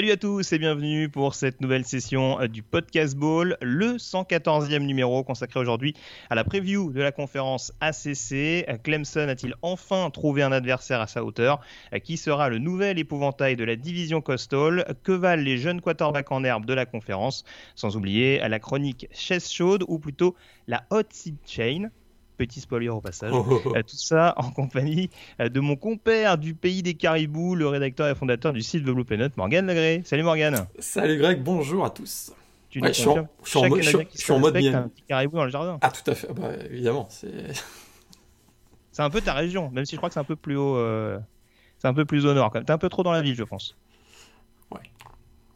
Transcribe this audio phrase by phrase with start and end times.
[0.00, 4.78] Salut à tous et bienvenue pour cette nouvelle session euh, du Podcast Ball, le 114e
[4.78, 5.92] numéro consacré aujourd'hui
[6.30, 8.32] à la preview de la conférence ACC.
[8.32, 11.60] Euh, Clemson a-t-il enfin trouvé un adversaire à sa hauteur?
[11.92, 14.96] Euh, Qui sera le nouvel épouvantail de la division Coastal?
[15.02, 17.44] Que valent les jeunes quarterbacks en herbe de la conférence?
[17.74, 20.34] Sans oublier la chronique chaise chaude ou plutôt
[20.66, 21.90] la hot seat chain.
[22.40, 23.32] Petit spoiler au passage.
[23.34, 25.10] Oh, tout ça en compagnie
[25.42, 28.88] euh, de mon compère du pays des caribous, le rédacteur et fondateur du site The
[28.88, 30.00] Blue Peanut, Morgan Legré.
[30.06, 30.66] Salut Morgan.
[30.78, 32.32] Salut Greg, bonjour à tous.
[32.70, 35.36] Tu Ouais, je suis en- je suis mode- je je suis en un petit caribou
[35.36, 35.76] dans le jardin.
[35.82, 40.08] Ah tout à fait, bah, évidemment, c'est un peu ta région, même si je crois
[40.08, 40.76] que c'est un peu plus haut.
[40.76, 41.18] euh,
[41.78, 42.50] C'est un peu plus au nord.
[42.52, 43.76] T'es un peu trop dans la ville, je pense.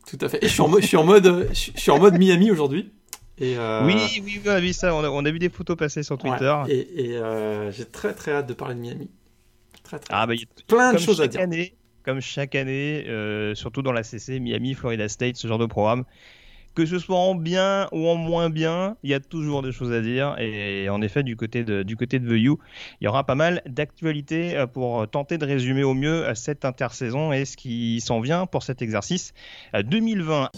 [0.06, 0.44] tout à fait.
[0.44, 2.50] Et je suis en mode, je suis en mode, je je suis en mode Miami
[2.50, 2.92] aujourd'hui.
[3.38, 4.94] Et euh, Oui, oui, on a vu ça.
[4.94, 6.54] On a, on a vu des photos passer sur ouais, Twitter.
[6.68, 9.10] et, et, euh, j'ai très très hâte de parler de Miami.
[9.82, 10.14] Très très.
[10.14, 11.40] Ah bah, il y a Plein de choses à dire.
[11.40, 11.74] année,
[12.04, 16.04] comme chaque année, euh, surtout dans la CC, Miami, Florida State, ce genre de programme.
[16.76, 19.92] Que ce soit en bien ou en moins bien, il y a toujours des choses
[19.92, 20.34] à dire.
[20.40, 22.56] Et en effet, du côté de, du côté de The U,
[23.00, 27.44] il y aura pas mal d'actualités pour tenter de résumer au mieux cette intersaison et
[27.44, 29.34] ce qui s'en vient pour cet exercice
[29.76, 30.50] euh, 2020.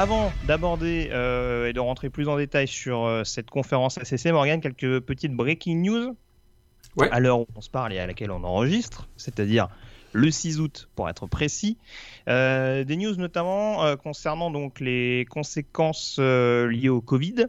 [0.00, 4.58] Avant d'aborder euh, et de rentrer plus en détail sur euh, cette conférence ACC, Morgan,
[4.58, 6.16] quelques petites breaking news
[6.96, 7.10] Ouais.
[7.12, 9.68] à l'heure où on se parle et à laquelle on enregistre, c'est-à-dire
[10.12, 11.76] le 6 août pour être précis.
[12.28, 17.46] Euh, des news notamment concernant donc les conséquences liées au Covid,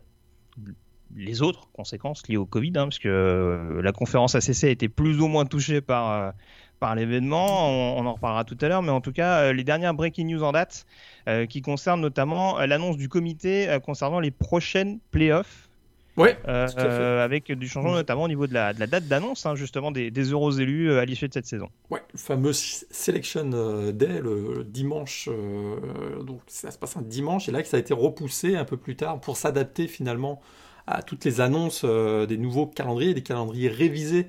[1.15, 5.21] les autres conséquences liées au Covid, hein, parce que la conférence ACC a été plus
[5.21, 6.33] ou moins touchée par,
[6.81, 9.63] par l'événement, on, on en reparlera tout à l'heure, mais en tout cas, euh, les
[9.63, 10.85] dernières breaking news en date
[11.29, 15.69] euh, qui concernent notamment euh, l'annonce du comité concernant les prochaines playoffs.
[16.17, 16.37] Ouais.
[16.45, 19.91] Euh, avec du changement notamment au niveau de la, de la date d'annonce hein, justement
[19.91, 21.69] des, des euros élus à l'issue de cette saison.
[21.89, 23.45] Ouais, le fameux Selection
[23.93, 27.77] Day, le, le dimanche, euh, donc ça se passe un dimanche, et là que ça
[27.77, 30.41] a été repoussé un peu plus tard pour s'adapter finalement
[30.85, 34.27] à toutes les annonces euh, des nouveaux calendriers, des calendriers révisés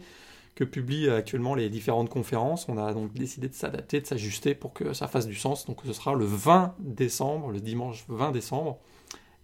[0.54, 2.68] que publient actuellement les différentes conférences.
[2.68, 5.66] On a donc décidé de s'adapter, de s'ajuster pour que ça fasse du sens.
[5.66, 8.78] Donc ce sera le 20 décembre, le dimanche 20 décembre.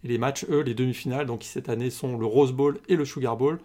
[0.05, 2.97] Et les matchs, eux, les demi-finales, donc qui cette année sont le Rose Bowl et
[2.97, 3.59] le Sugar Bowl,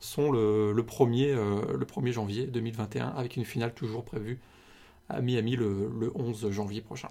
[0.00, 4.40] sont le, 1er, euh, le 1er janvier 2021, avec une finale toujours prévue
[5.08, 7.08] à Miami le, le 11 janvier prochain.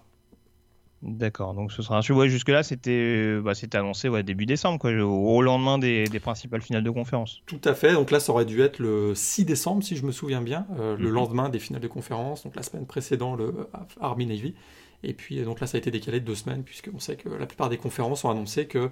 [1.02, 4.80] D'accord, donc ce sera un ouais, jusque-là c'était euh, bah, c'était annoncé ouais, début décembre,
[4.80, 7.42] quoi, au, lendemain des, des principales finales de conférence.
[7.46, 10.12] Tout à fait, donc là ça aurait dû être le 6 décembre si je me
[10.12, 11.14] souviens bien, euh, le Mhm.
[11.14, 13.68] lendemain des finales de conférence, donc la semaine précédente le
[14.02, 14.56] Army Navy.
[15.04, 17.30] Et puis euh, donc là ça a été décalé de deux semaines, puisqu'on sait que
[17.30, 18.90] la plupart des conférences ont annoncé que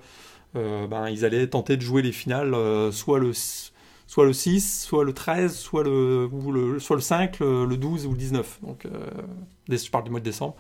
[0.56, 3.32] euh, ben, ils allaient tenter de jouer les finales euh, soit le
[4.06, 7.78] soit le 6, soit le 13, soit le, ou le, soit le 5, le, le
[7.78, 8.60] 12 ou le 19.
[8.62, 9.08] Donc, euh,
[9.70, 10.56] je parle du mois de décembre.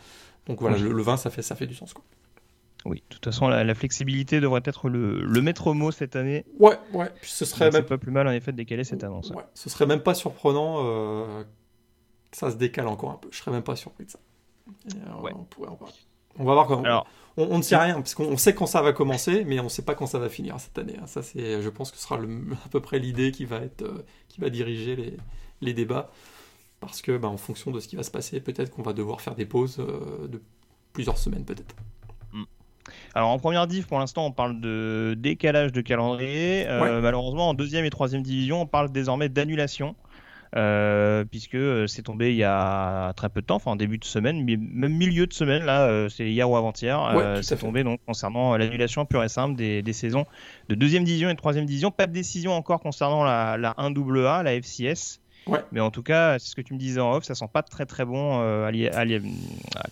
[0.48, 0.84] Donc voilà, Oui.
[0.84, 1.94] le, le 20, ça fait, ça fait du sens.
[1.94, 2.04] Quoi.
[2.86, 6.46] Oui, de toute façon la, la flexibilité devrait être le, le maître mot cette année.
[6.59, 7.09] Ouais, ouais.
[7.22, 9.30] Puis ce serait même pas plus mal en effet de décaler cette annonce.
[9.30, 11.44] Ouais, ce serait même pas surprenant euh,
[12.32, 13.30] que ça se décale encore un peu.
[13.32, 14.20] Je serais même pas surpris de ça.
[14.96, 15.32] Euh, Ouais.
[15.34, 15.94] on, pourrait en parler.
[16.38, 16.84] On va voir comment.
[16.84, 19.59] Alors, on, on ne sait rien, parce qu'on on sait quand ça va commencer, mais
[19.62, 20.98] on ne sait pas quand ça va finir cette année.
[21.02, 21.08] hein.
[21.08, 22.28] Ça, c'est, je pense que ce sera le-
[22.66, 25.18] à peu près l'idée qui va, être, euh, qui va diriger les,
[25.62, 26.12] les débats.
[26.86, 29.22] Parce que, bah, en fonction de ce qui va se passer, peut-être qu'on va devoir
[29.22, 30.41] faire des pauses euh, de
[30.94, 31.76] plusieurs semaines, peut-être.
[33.16, 36.66] Alors en première div, pour l'instant, on parle de décalage de calendrier.
[36.68, 37.02] Euh, Ouais.
[37.02, 39.96] Malheureusement, en deuxième et troisième division, on parle désormais d'annulation.
[40.56, 41.58] euh, puisque
[41.88, 44.94] c'est tombé il y a très peu de temps, enfin en début de semaine, même
[44.96, 47.62] milieu de semaine, là, c'est hier ou avant-hier, Ouais, c'est fait.
[47.66, 50.26] tombé donc concernant l'annulation pure et simple des, des saisons
[50.70, 51.90] de deuxième division et de troisième division.
[51.90, 55.22] Pas de décision encore concernant la, la 1AA, la FCS.
[55.47, 55.59] Ouais.
[55.73, 57.63] Mais en tout cas, c'est ce que tu me disais en off, ça sent pas
[57.63, 58.69] très très bon euh,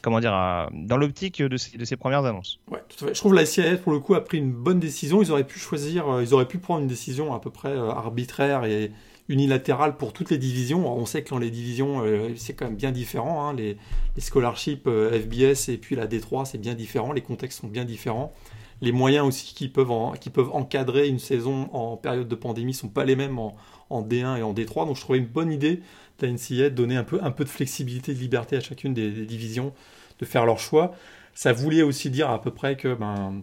[0.01, 2.59] comment dire, à- dans l'optique de ces, de ces premières annonces.
[2.69, 3.13] Ouais, tout à fait.
[3.13, 5.21] Je trouve que la CIS, pour le coup, a pris une bonne décision.
[5.21, 7.89] Ils auraient pu choisir, euh, ils auraient pu prendre une décision à peu près euh,
[7.89, 8.91] arbitraire et
[9.29, 10.91] unilatérale pour toutes les divisions.
[10.93, 13.47] On sait que dans les divisions, euh, c'est quand même bien différent.
[13.47, 13.53] hein.
[13.53, 13.77] Les,
[14.15, 17.11] les scholarships euh, FBS et puis la D3, c'est bien différent.
[17.13, 18.33] Les contextes sont bien différents.
[18.81, 22.73] Les moyens aussi qui peuvent, en- qui peuvent encadrer une saison en période de pandémie
[22.73, 23.55] sont pas les mêmes en,
[23.91, 24.85] en D1 et en D3.
[24.85, 25.81] Donc je trouvais une bonne idée
[26.21, 29.73] la NCA donner un peu, un peu de flexibilité, de liberté à chacune des, divisions
[30.19, 30.93] de faire leur choix.
[31.33, 33.41] Ça voulait aussi dire à peu près que ben,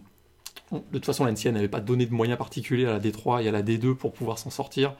[0.71, 3.51] de toute façon la n'avait pas donné de moyens particuliers à la D3 et à
[3.51, 4.95] la D2 pour pouvoir s'en sortir.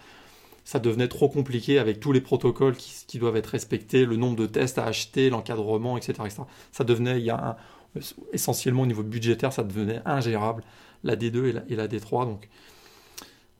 [0.65, 4.45] Ça devenait trop compliqué avec tous les protocoles qui, doivent être respectés, le nombre de
[4.45, 6.13] tests à acheter, l'encadrement, etc.,
[6.71, 7.35] Ça devenait, il
[8.33, 10.63] essentiellement au niveau budgétaire, ça devenait ingérable,
[11.03, 12.25] la D2 et la, et la D3.
[12.25, 12.49] Donc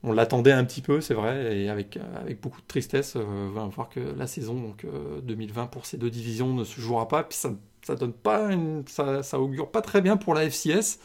[0.04, 3.50] on l'attendait un petit peu, c'est vrai, et avec, avec beaucoup de tristesse, euh, on
[3.50, 4.86] va voir que la saison donc,
[5.24, 7.24] 2020 euh, pour ces deux divisions ne se jouera pas.
[7.24, 8.50] Puis ça, donne pas
[8.88, 11.00] ça, augure pas très bien pour la FCS,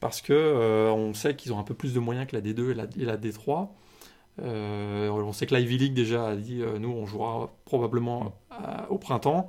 [0.00, 2.72] parce que euh, on sait qu'ils ont un peu plus de moyens que la D2
[2.72, 3.68] et la, et la D3.
[4.38, 8.34] on sait que l'Ivy League déjà a dit nous on jouera probablement
[8.90, 9.46] au printemps.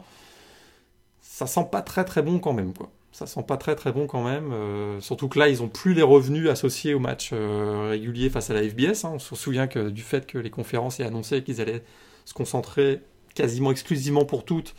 [1.22, 4.08] Ça sent pas très très bon quand même quoi ça sent pas très très bon
[4.08, 4.52] quand même.
[4.54, 8.50] Euh, surtout que là, ils ont plus les revenus associés au match euh, régulier face
[8.50, 9.06] à la FBS.
[9.06, 9.12] Hein.
[9.14, 11.84] On se souvient que du fait que les conférences aient annoncé qu'ils allaient
[12.26, 13.02] se concentrer
[13.36, 14.76] quasiment exclusivement pour toutes,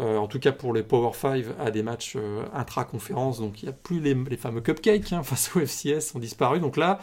[0.00, 2.16] euh, en tout cas pour les Power 5, à des matchs
[2.54, 3.40] intra-conférences.
[3.40, 6.60] Donc il n'y a plus les, fameux cupcakes hein, face au FCS, ont disparu.
[6.60, 6.98] Donc là,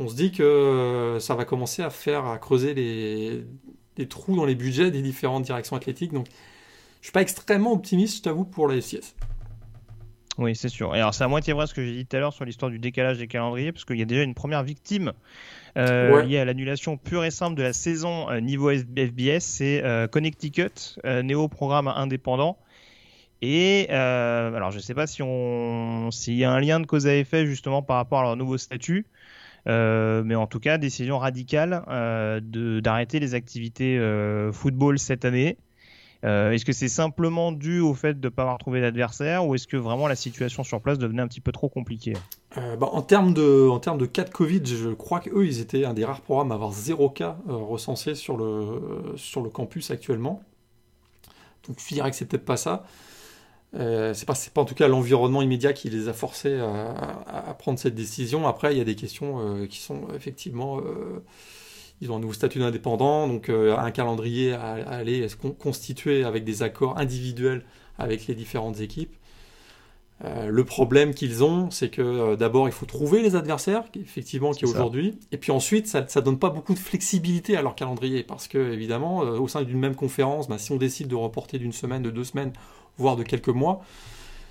[0.00, 4.56] on se dit que ça va commencer à faire, à creuser les, trous dans les
[4.56, 6.12] budgets des différentes directions athlétiques.
[6.12, 6.26] Donc
[7.00, 9.14] je suis pas extrêmement optimiste, je t'avoue, pour la FCS.
[10.38, 10.94] Oui, c'est sûr.
[10.96, 12.70] Et alors, c'est à moitié vrai ce que j'ai dit tout à l'heure sur l'histoire
[12.70, 15.12] du décalage des calendriers, parce qu'il y a déjà une première victime
[15.76, 20.08] euh, liée à l'annulation pure et simple de la saison euh, niveau FBS, c'est euh,
[20.08, 22.58] Connecticut, néo programme indépendant.
[23.42, 27.06] Et alors, je ne sais pas si on s'il y a un lien de cause
[27.06, 29.06] à effet justement par rapport à leur nouveau statut.
[29.66, 31.84] mais en tout cas, décision radicale
[32.82, 34.00] d'arrêter les activités
[34.52, 35.58] football cette année.
[36.24, 39.54] Euh, est-ce que c'est simplement dû au fait de ne pas avoir trouvé d'adversaire ou
[39.54, 42.14] est-ce que vraiment la situation sur place devenait un petit peu trop compliquée?
[42.56, 46.04] Euh, bah, en, termes de, cas de Covid, je crois qu'eux, ils étaient un des
[46.04, 50.42] rares programmes à avoir zéro cas euh, recensé sur le, le campus actuellement.
[51.68, 52.84] Donc je dirais que c'est peut-être pas ça.
[53.72, 57.94] c'est pas, pas en tout cas l'environnement immédiat qui les a forcés à, prendre cette
[57.94, 58.46] décision.
[58.46, 60.80] Après, il y a des questions qui sont effectivement
[62.04, 65.26] ils ont un nouveau statut d'indépendant, donc euh, un calendrier à, aller
[65.58, 67.64] constituer avec des accords individuels
[67.98, 69.14] avec les différentes équipes.
[70.24, 74.52] Euh, le problème qu'ils ont, c'est que euh, d'abord, il faut trouver les adversaires, effectivement,
[74.52, 77.74] qui est, aujourd'hui, et puis ensuite, ça ne donne pas beaucoup de flexibilité à leur
[77.74, 81.58] calendrier, parce que, évidemment, au sein d'une même conférence, ben, si on décide de reporter
[81.58, 82.52] d'une semaine, de deux semaines,
[82.98, 83.82] voire de quelques mois,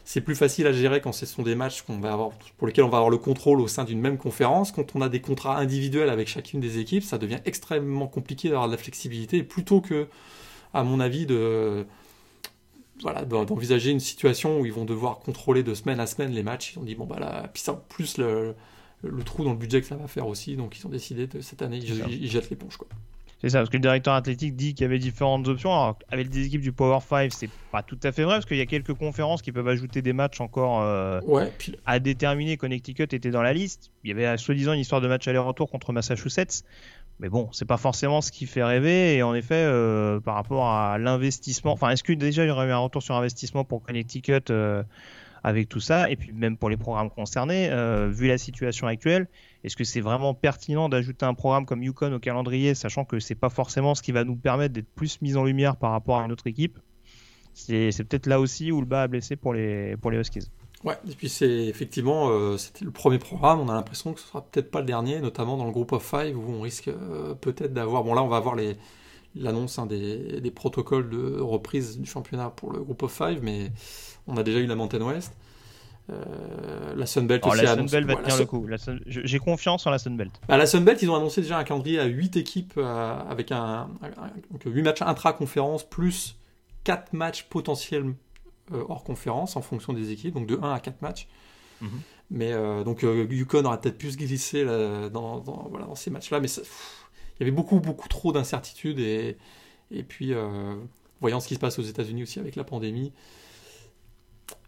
[0.06, 2.84] c'est plus facile à gérer quand ce sont des matchs qu'on va avoir, pour lesquels
[2.84, 4.72] on va avoir le contrôle au sein d'une même conférence.
[4.72, 8.68] Quand on a des contrats individuels avec chacune des équipes, ça devient extrêmement compliqué d'avoir
[8.68, 9.44] de la flexibilité.
[9.44, 10.08] plutôt que,
[10.74, 11.86] à mon avis, de
[13.02, 16.74] voilà, d'envisager une situation où ils vont devoir contrôler de semaine à semaine les matchs.
[16.74, 18.56] Ils ont dit bon bah là, puis ça plus le,
[19.02, 21.42] le, trou dans le budget que ça va faire aussi, donc ils ont décidé de
[21.42, 22.88] cette année ils, ils jettent l'éponge quoi.
[23.44, 25.70] C'est ça, parce que le directeur athlétique dit qu'il y avait différentes options.
[25.70, 28.56] Alors, avec des équipes du Power 5, c'est pas tout à fait vrai, parce qu'il
[28.56, 31.20] y a quelques conférences qui peuvent ajouter des matchs encore euh,
[31.86, 32.56] à déterminer.
[32.56, 33.92] Connecticut était dans la liste.
[34.06, 36.64] Il y avait soi-disant une histoire de match aller-retour contre Massachusetts.
[37.20, 39.18] Mais bon, c'est pas forcément ce qui fait rêver.
[39.18, 42.68] Et en effet, euh, par rapport à l'investissement, enfin, est-ce que déjà il y aurait
[42.68, 44.84] eu un retour sur investissement pour Connecticut euh,
[45.44, 46.10] avec tout ça?
[46.10, 47.70] Et puis même pour les programmes concernés,
[48.10, 49.28] vu la situation actuelle,
[49.64, 53.36] est-ce que c'est vraiment pertinent d'ajouter un programme comme Yukon au calendrier, sachant que c'est
[53.36, 56.26] pas forcément ce qui va nous permettre d'être plus mis en lumière par rapport à
[56.26, 56.80] une autre équipe?
[57.54, 60.50] C'est peut-être là aussi où le bas a blessé pour les, pour les Huskies.
[60.84, 64.28] Ouais, et puis c'est effectivement, euh, c'était le premier programme, on a l'impression que ce
[64.28, 67.36] sera peut-être pas le dernier, notamment dans le groupe of five où on risque euh,
[67.36, 68.76] peut-être d'avoir, bon là on va avoir les,
[69.36, 73.72] l'annonce hein, des, des, protocoles de reprise du championnat pour le groupe of five, mais
[74.28, 75.34] on a déjà eu la Mountain West.
[76.10, 78.68] Euh, la Sunbelt aussi la Sunbelt va tenir le coup.
[79.06, 80.32] J'ai confiance en la Sunbelt.
[80.48, 83.90] Bah, la Sunbelt, ils ont annoncé déjà un calendrier à 8 équipes euh, avec un,
[84.66, 86.36] 8 matchs intra-conférence plus
[86.84, 88.14] 4 matchs potentiels
[88.74, 91.28] euh, hors conférence en fonction des équipes, donc de 1 à 4 matchs.
[91.82, 91.90] Mhm.
[92.32, 97.44] Mais donc Yukon aurait peut-être pu se glisser dans, dans, ces matchs-là, mais il y
[97.44, 99.38] avait beaucoup, beaucoup trop d'incertitudes et,
[99.92, 100.34] et puis
[101.22, 103.12] voyant ce qui se passe aux États-Unis aussi avec la pandémie,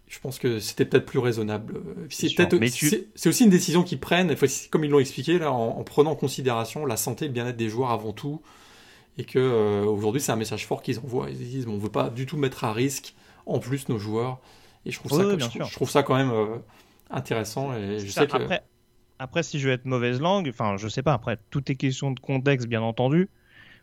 [0.08, 1.80] je pense que c'était peut-être plus raisonnable.
[2.10, 4.34] C'est c'est aussi une décision qu'ils prennent,
[4.70, 7.68] comme ils l'ont expliqué là, en, prenant en considération la santé et le bien-être des
[7.68, 8.40] joueurs avant tout,
[9.18, 11.28] et que euh, aujourd'hui c'est un message fort qu'ils envoient.
[11.30, 13.14] Ils disent on veut pas du tout mettre à risque
[13.46, 14.38] en plus nos joueurs,
[14.84, 16.56] et je trouve ça, je, trouve ça quand même euh,
[17.10, 17.74] intéressant.
[17.74, 18.36] Et je sais que...
[18.36, 18.62] après,
[19.18, 21.14] après, si je veux être mauvaise langue, enfin je sais pas.
[21.14, 23.28] Après, tout est question de contexte bien entendu,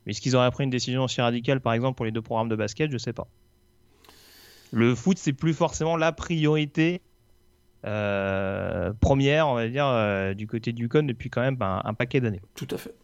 [0.05, 2.49] mais est-ce qu'ils auraient pris une décision aussi radicale, par exemple pour les deux programmes
[2.49, 3.27] de basket, je sais pas
[4.73, 7.01] le foot, c'est plus forcément la priorité
[7.85, 11.93] euh, première, on va dire, euh, du côté du con depuis quand même ben, un
[11.93, 12.41] paquet d'années.
[12.55, 12.95] Tout à fait.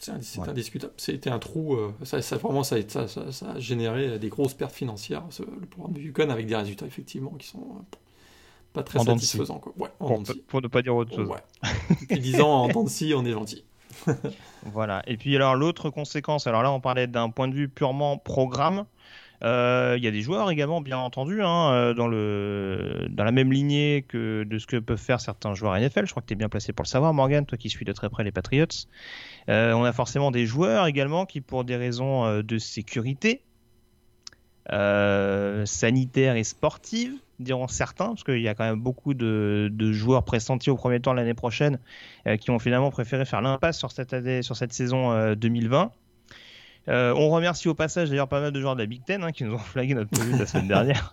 [0.00, 0.92] C'est indiscutable.
[0.96, 1.74] C'était un trou.
[1.74, 5.22] Euh, ça, ça, vraiment, ça, ça, ça, a généré des grosses pertes financières.
[5.38, 7.96] le programme de Yukon avec des résultats effectivement qui sont euh,
[8.72, 9.60] pas très satisfaisants.
[9.60, 9.72] Quoi.
[9.78, 9.88] Ouais,
[10.48, 11.28] pour, ne pas dire autre chose.
[11.28, 11.38] Ouais.
[12.02, 13.64] Depuis 10 ans, en temps de on est gentil.
[14.72, 15.02] voilà.
[15.06, 18.84] Et puis alors l'autre conséquence, alors là on parlait d'un point de vue purement programme.
[19.44, 24.04] Euh, il y a des joueurs également, bien entendu, hein, euh, dans, la même lignée
[24.08, 26.06] que de ce que peuvent faire certains joueurs NFL.
[26.06, 27.92] Je crois que tu es bien placé pour le savoir, Morgan, toi qui suis de
[27.92, 28.66] très près les Patriots.
[29.50, 33.42] Euh, on a forcément des joueurs également qui, pour des raisons de sécurité,
[34.70, 40.70] sanitaire et sportive, diront certains, parce qu'il y a quand même beaucoup de, joueurs pressentis
[40.70, 41.78] au premier tour l'année prochaine
[42.40, 45.92] qui ont finalement préféré faire l'impasse sur cette saison 2020.
[46.88, 49.32] Euh, on remercie au passage d'ailleurs pas mal de joueurs de la Big Ten hein,
[49.32, 51.12] qui nous ont flagué notre de la semaine dernière.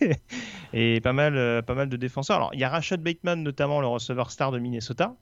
[0.72, 2.36] et pas mal, euh, pas mal de défenseurs.
[2.36, 5.14] Alors il y a Rashad Bateman notamment, le receveur star de Minnesota.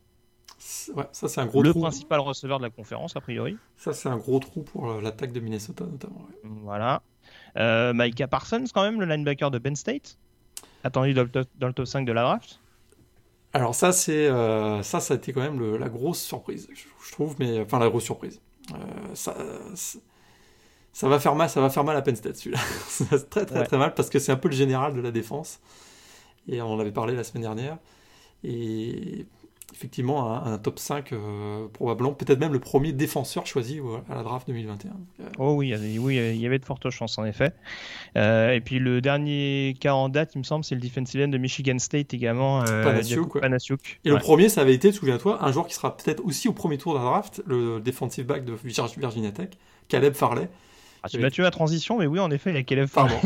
[0.95, 3.57] Ouais, ça c'est un gros le principal receveur de la conférence a priori.
[3.77, 6.27] Ça c'est un gros trou pour euh, l'attaque de Minnesota notamment.
[6.43, 7.03] Voilà.
[7.95, 10.19] Micah Parsons quand même, le linebacker de Penn State,
[10.85, 12.61] attendu dans le top, 5 de la draft.
[13.53, 14.29] Alors ça c'est
[14.83, 18.05] ça ça a été quand même la grosse surprise je, trouve mais enfin la grosse
[18.05, 18.41] surprise
[19.15, 19.35] ça,
[20.93, 22.61] ça va faire mal, ça va faire mal à Penn State celui-là.
[23.31, 25.61] très très très mal parce que c'est un peu le général de la défense.
[26.49, 27.79] Et on en avait parlé la semaine dernière.
[28.45, 29.27] Et
[29.75, 34.47] effectivement, un, top 5 euh, probablement, peut-être même le premier défenseur choisi à la draft
[34.49, 34.91] 2021.
[34.91, 37.53] Euh, oh oui, oui, il y avait de fortes chances en effet.
[38.15, 41.39] et puis le dernier cas en date, il me semble, c'est le defensive end de
[41.39, 42.63] Michigan State également.
[42.63, 43.37] Panasiuk,
[44.05, 46.79] Et le premier, ça avait été, souviens-toi, un joueur qui sera peut-être aussi au premier
[46.79, 49.51] tour de la draft, le defensive back de Virginia Tech,
[49.89, 50.49] Caleb Farley.
[51.07, 53.17] Ah, tu m'as tué la transition, mais oui, en effet, il y a Caleb Pardon.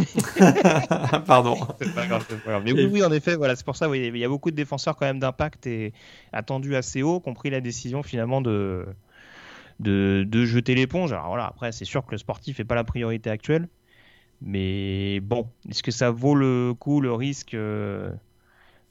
[1.27, 1.57] Pardon.
[1.81, 2.63] c'est pas grave, pas grave.
[2.65, 4.97] Mais oui, oui, en effet, voilà, c'est pour ça, il y a beaucoup de défenseurs
[4.97, 5.93] quand même d'impact et
[6.33, 8.87] attendus assez haut qui ont pris la décision finalement de,
[9.81, 11.13] de, de jeter l'éponge.
[11.13, 13.69] Alors voilà, après, c'est sûr que le sportif n'est pas la priorité actuelle.
[14.43, 18.11] Mais bon, est-ce que ça vaut le coup, le risque euh,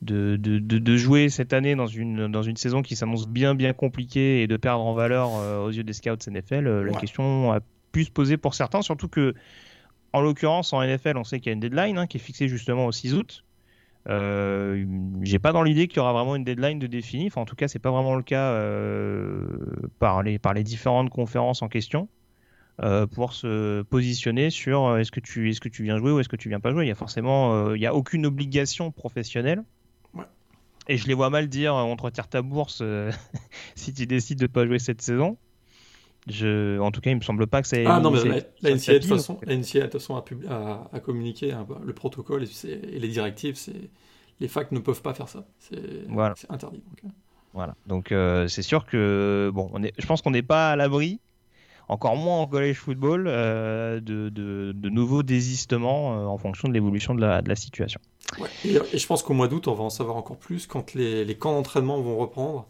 [0.02, 3.74] de, de, de, jouer cette année dans une, dans une saison qui s'annonce bien bien
[3.74, 7.60] compliquée et de perdre en valeur euh, aux yeux des scouts NFL La question a
[7.92, 9.34] pu se poser pour certains, surtout que,
[10.14, 12.48] en l'occurrence, en NFL, on sait qu'il y a une deadline hein, qui est fixée
[12.48, 13.44] justement au 6 août.
[14.08, 14.86] Euh,
[15.22, 17.28] j'ai pas dans l'idée qu'il y aura vraiment une deadline de définie.
[17.28, 19.46] Enfin, en tout cas, c'est pas vraiment le cas euh,
[20.00, 22.08] par, les, par les différentes conférences en question
[22.82, 26.20] euh, pour se positionner sur euh, est-ce que tu est-ce que tu viens jouer ou
[26.20, 26.86] est-ce que tu viens pas jouer.
[26.86, 29.64] Il y a forcément, il y a aucune obligation professionnelle.
[30.88, 32.82] Et je les vois mal dire on te retire ta bourse
[33.76, 35.38] si tu décides de pas jouer cette saison.
[36.28, 37.86] Je, en tout cas, il me semble pas que c'est.
[37.86, 40.90] Ah non, mais la, la, NCA, de toute façon, la NCA, de toute façon, a,
[40.92, 43.56] a, communiqué hein, le protocole et, les directives.
[43.56, 43.90] C'est
[44.40, 45.46] les facs ne peuvent pas faire ça.
[45.60, 46.36] C'est voilà.
[46.50, 46.82] interdit.
[46.88, 47.04] Donc.
[47.04, 47.08] Euh.
[47.54, 47.76] Voilà.
[47.88, 51.20] Donc euh, c'est sûr que bon, on est, je pense qu'on n'est pas à l'abri,
[51.88, 57.16] encore moins en college football, euh, de, de, de, nouveaux désistements en fonction de l'évolution
[57.16, 58.00] de la, de la, situation.
[58.40, 58.50] Ouais.
[58.66, 61.26] Et, et, je pense qu'au mois d'août, on va en savoir encore plus quand les,
[61.26, 62.68] les camps d'entraînement vont reprendre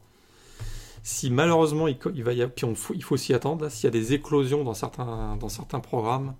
[1.04, 4.64] si malheureusement il, va y puis il faut s'y attendre, s'il y a des éclosions
[4.64, 6.36] dans certains, dans certains programmes,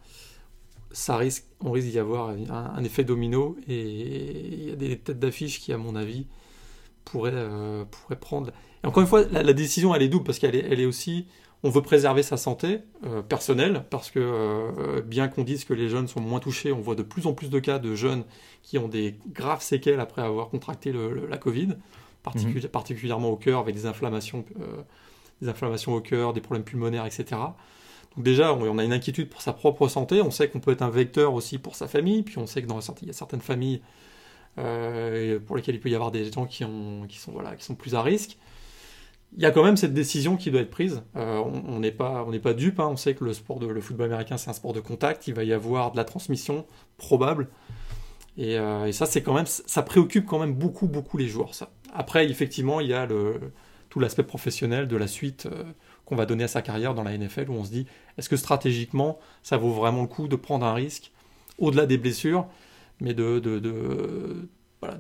[0.92, 5.20] ça risque, on risque d'y avoir un, effet domino et il y a des têtes
[5.20, 6.26] d'affiche qui, à mon avis,
[7.06, 7.86] pourraient, euh,
[8.20, 8.52] prendre.
[8.84, 11.28] Encore une fois, la, décision elle est double parce qu'elle est, elle est aussi,
[11.64, 15.90] on veut préserver sa santé euh, personnelle parce que euh, bien qu'on dise que les
[15.90, 18.24] jeunes sont moins touchés, on voit de plus en plus de cas de jeunes
[18.64, 21.76] qui ont des graves séquelles après avoir contracté la Covid.
[22.26, 22.62] Mhm.
[22.68, 24.82] particulièrement au cœur, avec des inflammations, euh,
[25.42, 27.26] des inflammations au cœur, des problèmes pulmonaires, etc.
[28.16, 30.82] Donc déjà, on, a une inquiétude pour sa propre santé, on sait qu'on peut être
[30.82, 33.42] un vecteur aussi pour sa famille, puis on sait que dans il y a certaines
[33.42, 33.82] familles
[34.58, 37.64] euh, pour lesquelles il peut y avoir des gens qui, ont, qui, sont, voilà, qui
[37.64, 38.38] sont plus à risque.
[39.38, 41.04] Il y a quand même cette décision qui doit être prise.
[41.16, 42.80] Euh, on n'est pas, on pas dupe.
[42.80, 42.88] Hein.
[42.90, 45.28] On sait que le sport de le football américain c'est un sport de contact.
[45.28, 46.66] Il va y avoir de la transmission
[46.98, 47.48] probable.
[48.38, 51.54] Et, et ça c'est quand même, ça préoccupe quand même beaucoup beaucoup les joueurs.
[51.54, 51.70] Ça.
[51.94, 53.08] Après, effectivement, il y a
[53.90, 55.64] tout l'aspect professionnel de la suite euh,
[56.06, 58.38] qu'on va donner à sa carrière dans la NFL, où on se dit, est-ce que
[58.38, 61.12] stratégiquement, ça vaut vraiment le coup de prendre un risque,
[61.58, 62.48] au-delà des blessures,
[63.00, 64.48] mais de,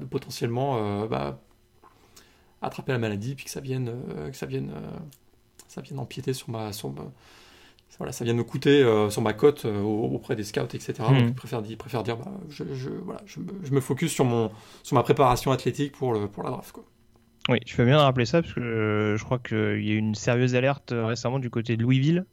[0.10, 1.40] potentiellement euh, bah,
[2.62, 4.72] attraper la maladie, puis que ça vienne, euh, que ça vienne,
[5.68, 6.74] ça vienne empiéter sur ma...
[6.74, 6.94] Sur
[7.98, 10.94] voilà, ça vient me coûter sur ma cote auprès des scouts, etc.
[11.00, 11.18] Mmh.
[11.18, 14.52] Donc, je préfère, préfère dire, bah, je, je, voilà, je, je, me focus sur, mon,
[14.84, 16.72] sur ma préparation athlétique pour, le, pour la draft.
[16.72, 16.86] Quoi.
[17.50, 19.98] Oui, je fais bien de rappeler ça parce que je crois qu'il y a eu
[19.98, 22.26] une sérieuse alerte récemment du côté de Louisville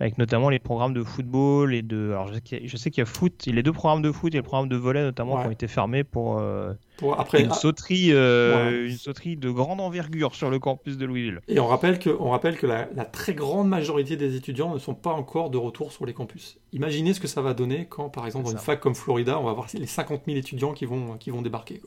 [0.00, 2.10] avec notamment les programmes de football et de.
[2.10, 2.34] Alors je
[2.76, 4.42] sais qu'il y, a foot, il y a les deux programmes de foot et le
[4.42, 8.88] programme de volet notamment qui ont été fermés pour, euh, pour après, une, sauterie, euh,
[8.88, 11.40] une sauterie de grande envergure sur le campus de Louisville.
[11.48, 14.94] Et on rappelle que, on rappelle que la, très grande majorité des étudiants ne sont
[14.94, 16.58] pas encore de retour sur les campus.
[16.72, 19.44] Imaginez ce que ça va donner quand, par exemple, dans une fac comme Florida, on
[19.44, 21.80] va avoir les 50 000 étudiants qui vont, qui vont débarquer.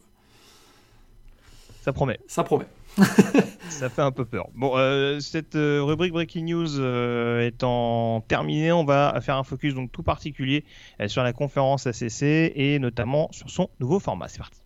[1.81, 2.19] Ça promet.
[2.27, 2.67] Ça promet.
[3.69, 4.49] ça fait un peu peur.
[4.53, 9.73] Bon, euh, cette euh, rubrique Breaking News euh, étant terminée, on va faire un focus
[9.73, 10.63] donc tout particulier
[11.07, 14.27] sur la conférence ACC et notamment sur son nouveau format.
[14.27, 14.60] C'est parti.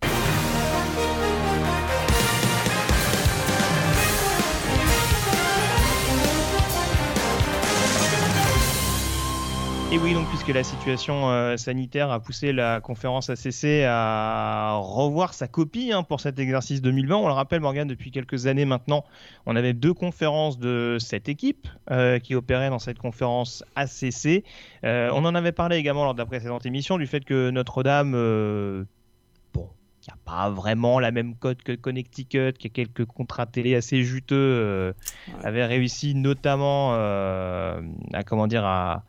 [9.92, 15.32] Et oui, donc puisque la situation euh, sanitaire a poussé la conférence ACC à revoir
[15.32, 19.04] sa copie hein, pour cet exercice 2020, on le rappelle Morgan, depuis quelques années maintenant,
[19.46, 24.42] on avait deux conférences de cette équipe euh, qui opéraient dans cette conférence ACC.
[24.82, 28.10] Euh, on en avait parlé également lors de la précédente émission du fait que Notre-Dame,
[29.54, 29.68] bon,
[30.02, 33.76] il n'y a pas vraiment la même code que Connecticut, qui a quelques contrats télé
[33.76, 34.94] assez juteux,
[35.44, 39.04] avait réussi notamment à comment dire à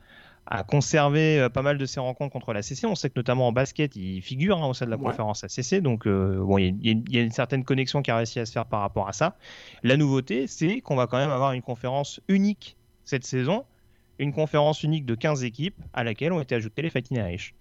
[0.50, 2.88] a conservé euh, pas mal de ses rencontres contre la CC.
[2.88, 5.82] On sait que notamment en basket, il figure hein, au sein de la conférence ACC,
[5.82, 8.66] donc euh, bon, il y, a une certaine connexion qui a réussi à se faire
[8.66, 9.36] par rapport à ça.
[9.84, 13.66] La nouveauté, c'est qu'on va quand même avoir une conférence unique cette saison,
[14.20, 17.54] une conférence unique de 15 équipes à laquelle ont été ajoutés les Fighting Irish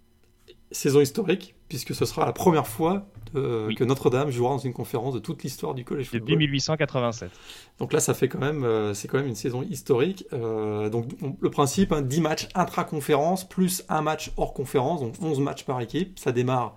[0.70, 5.18] saison historique, puisque ce sera la première fois que Notre-Dame jouera dans une conférence de
[5.18, 7.30] toute l'histoire du collège Depuis 1887.
[7.78, 10.24] Donc là, ça fait quand même, euh, c'est quand même une saison historique.
[10.32, 11.08] Euh, donc
[11.40, 15.80] le principe, 10 hein, matchs intra-conférence plus un match hors conférence, donc 11 matchs par
[15.80, 16.18] équipe.
[16.18, 16.76] Ça démarre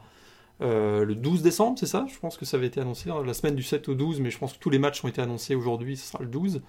[0.61, 2.05] euh, le 12 décembre, c'est ça?
[2.11, 4.37] Je pense que ça avait été annoncé la semaine du 7 au 12, mais je
[4.37, 6.61] pense que tous les matchs ont été annoncés aujourd'hui, ce sera le 12.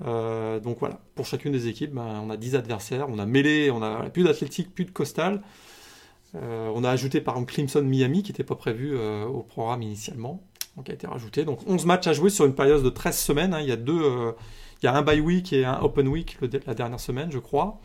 [0.00, 3.82] donc voilà, pour chacune des équipes, ben, on a 10 adversaires, on a mêlé, on
[3.82, 5.42] a plus d'athlétique, plus de costal.
[6.34, 9.82] Euh, on a ajouté par exemple Clemson Miami qui n'était pas prévu euh, au programme
[9.82, 10.42] initialement,
[10.76, 11.44] donc a été rajouté.
[11.44, 13.54] Donc 11 matchs à jouer sur une période de 13 semaines.
[13.54, 13.60] Hein.
[13.60, 14.32] Il y a deux, euh,
[14.82, 17.80] il y a un bye week et un open week la dernière semaine, je crois.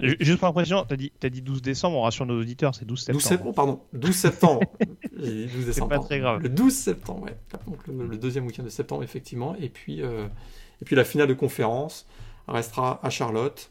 [0.00, 3.20] Juste pour impression, tu as, dit 12 décembre, on rassure nos auditeurs, c'est 12 septembre.
[3.20, 4.60] 12 septembre, pardon, 12 septembre.
[5.16, 5.88] 12 décembre.
[5.88, 6.40] pas très grave.
[6.40, 7.36] Le 12 septembre, ouais.
[7.66, 9.54] Donc le, deuxième week-end de septembre, effectivement.
[9.56, 12.06] Et puis, et puis la finale de conférence
[12.48, 13.70] restera à Charlotte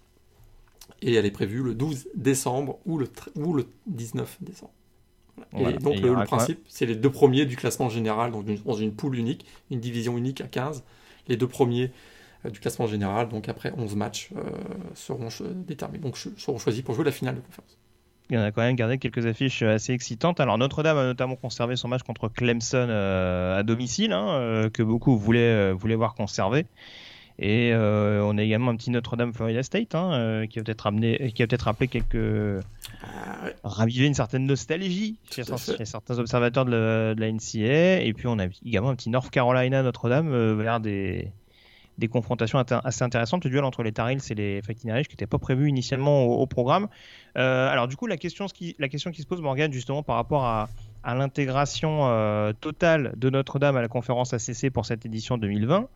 [1.02, 4.74] et elle est prévue le 12 décembre ou le, ou le 19 décembre.
[5.58, 9.16] Et donc le, principe, c'est les deux premiers du classement général, donc dans une poule
[9.16, 10.84] unique, une division unique à 15.
[11.28, 11.92] Les deux premiers
[12.46, 14.42] euh, du classement général, donc après 11 matchs, euh,
[14.94, 17.78] seront déterminés, donc seront choisis pour jouer la finale de conférence.
[18.30, 20.40] Il y en a quand même gardé quelques affiches assez excitantes.
[20.40, 25.18] Alors Notre-Dame a notamment conservé son match contre Clemson euh, à domicile, hein, que beaucoup
[25.18, 26.66] voulaient, voulaient voir conservé.
[27.40, 30.86] Et euh, on a également un petit Notre-Dame Florida State hein, euh, qui a peut-être
[30.86, 32.64] amené, qui a peut-être rappelé quelques,
[33.02, 38.04] ah, ravivé une certaine nostalgie chez, certains observateurs de la, NCA.
[38.04, 41.32] Et puis on a également un petit North Carolina Notre-Dame euh, vers des,
[41.98, 45.26] des confrontations assez intéressantes, le duel entre les Tar et les Fighting Irish qui n'était
[45.26, 46.88] pas prévu initialement au, programme.
[47.34, 50.46] alors du coup, la question, qui, la question qui se pose, Morgan, justement par rapport
[50.46, 50.70] à,
[51.04, 55.88] à l'intégration totale de Notre-Dame à la conférence ACC pour cette édition 2020.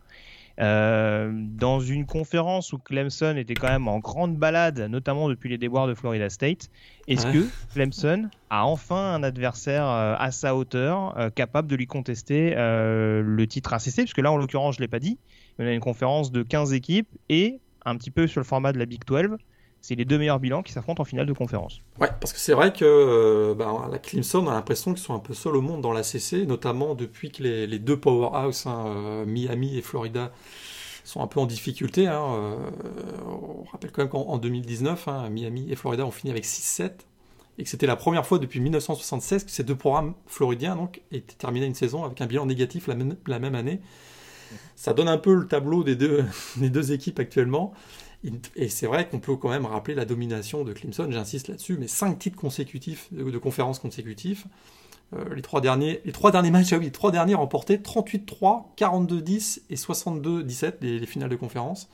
[0.60, 5.58] Euh, dans une conférence où Clemson était quand même en grande balade, notamment depuis les
[5.58, 6.68] déboires de Florida State,
[7.06, 11.86] est-ce que Clemson a enfin un adversaire euh, à sa hauteur, euh, capable de lui
[11.86, 15.18] contester le titre ACC Puisque là, en l'occurrence, je ne l'ai pas dit,
[15.58, 18.78] on a une conférence de 15 équipes et un petit peu sur le format de
[18.78, 19.38] la Big 12
[19.80, 21.80] c'est les deux meilleurs bilans qui s'affrontent en finale de conférence.
[22.00, 25.14] Ouais, parce que c'est vrai que euh, bah, la Clemson, on a l'impression qu'ils sont
[25.14, 28.84] un peu seuls au monde dans la CC, notamment depuis que les, deux powerhouses, hein,
[28.86, 30.32] euh, Miami et Florida,
[31.04, 32.06] sont un peu en difficulté.
[32.06, 32.56] Hein, euh,
[33.26, 36.90] on rappelle quand même qu'en 2019, hein, Miami et Florida ont fini avec 6-7,
[37.58, 41.34] et que c'était la première fois depuis 1976 que ces deux programmes floridiens donc, étaient
[41.34, 42.94] terminés une saison avec un bilan négatif la
[43.38, 43.80] même, année.
[44.76, 47.74] Ça donne un peu le tableau des deux équipes actuellement.
[48.56, 51.86] Et c'est vrai qu'on peut quand même rappeler la domination de Clemson, j'insiste là-dessus, mais
[51.86, 54.44] cinq titres consécutifs, de, conférences consécutives.
[55.14, 59.60] Euh, les, trois derniers, les trois derniers matchs, ah oui, trois derniers remportés 38-3, 42-10
[59.70, 61.88] et 62-17, les, finales de conférence.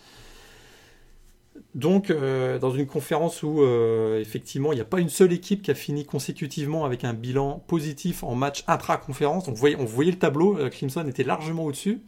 [1.74, 5.62] Donc, euh, dans une conférence où, euh, effectivement, il n'y a pas une seule équipe
[5.62, 10.18] qui a fini consécutivement avec un bilan positif en match intra-conférence, donc on voyait le
[10.18, 12.00] tableau, Clemson était largement au-dessus.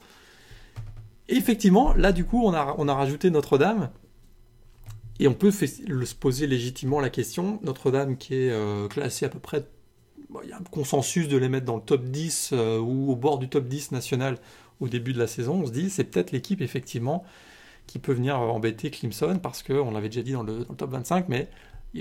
[1.29, 3.91] Et effectivement, là, du coup, on a rajouté Notre-Dame,
[5.19, 9.39] et on peut se poser légitimement la question, Notre-Dame qui est euh, classée à peu
[9.39, 9.67] près,
[10.43, 13.17] il y a un consensus de les mettre dans le top 10 euh, ou au
[13.17, 14.39] bord du top 10 national
[14.81, 17.25] au début de la saison, on se dit c'est peut-être l'équipe effectivement
[17.87, 21.49] qui peut venir embêter Clemson parce qu'on l'avait déjà dit dans le, top 25, mais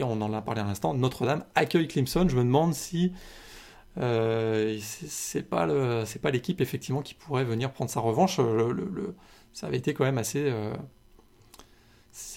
[0.02, 2.28] on en a parlé à l'instant, Notre-Dame accueille Clemson.
[2.28, 3.14] Je me demande si
[3.98, 5.68] euh, c'est pas
[6.32, 8.42] l'équipe effectivement qui pourrait venir prendre sa revanche.
[9.54, 10.52] Ça avait été quand même assez.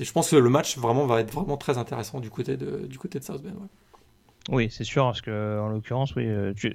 [0.01, 2.99] Je pense que le match vraiment va être vraiment très intéressant du côté de du
[2.99, 3.69] côté de South Bend.
[4.51, 6.73] Oui, c'est sûr, parce que en l'occurrence, oui, euh, tu...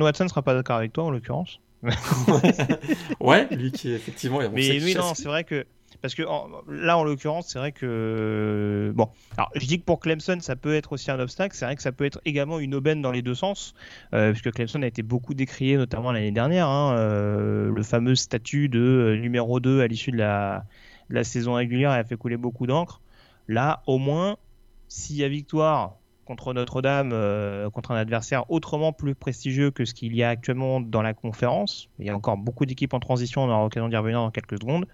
[0.00, 1.60] Watson ne sera pas d'accord avec toi en l'occurrence.
[3.20, 4.38] ouais, lui qui effectivement.
[4.52, 5.66] Mais oui, non, c'est vrai que
[6.02, 6.22] parce que
[6.68, 9.08] là, en l'occurrence, c'est vrai que bon.
[9.36, 11.56] Alors, je dis que pour Clemson, ça peut être aussi un obstacle.
[11.56, 13.74] C'est vrai que ça peut être également une aubaine dans les deux sens,
[14.14, 16.68] euh, puisque Clemson a été beaucoup décrié, notamment l'année dernière.
[16.68, 20.64] Hein, euh, le fameux statut de euh, numéro 2 à l'issue de la,
[21.10, 23.00] la saison régulière a fait couler beaucoup d'encre.
[23.48, 24.36] Là, au moins,
[24.88, 29.94] s'il y a victoire contre Notre-Dame, euh, contre un adversaire autrement plus prestigieux que ce
[29.94, 31.88] qu'il y a actuellement dans la conférence.
[31.98, 34.60] Il y a encore beaucoup d'équipes en transition, on aura l'occasion d'y revenir dans quelques
[34.60, 34.86] secondes.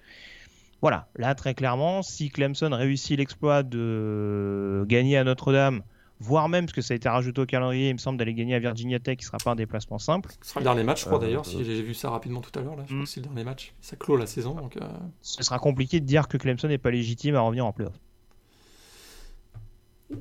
[0.83, 5.83] Voilà, là très clairement, si Clemson réussit l'exploit de gagner à Notre-Dame,
[6.23, 8.55] voire même, parce que ça a été rajouté au calendrier, il me semble, d'aller gagner
[8.55, 10.31] à Virginia Tech, qui ne sera pas un déplacement simple.
[10.43, 12.57] Ce sera le dernier match, je crois euh, d'ailleurs, si j'ai vu ça rapidement tout
[12.59, 13.05] à l'heure, là, je crois mm.
[13.05, 13.75] que c'est le dernier match.
[13.81, 14.55] Ça clôt la saison.
[14.55, 14.87] Donc, euh,
[15.21, 17.95] Ce sera compliqué de dire que Clemson n'est pas légitime à revenir en playoff.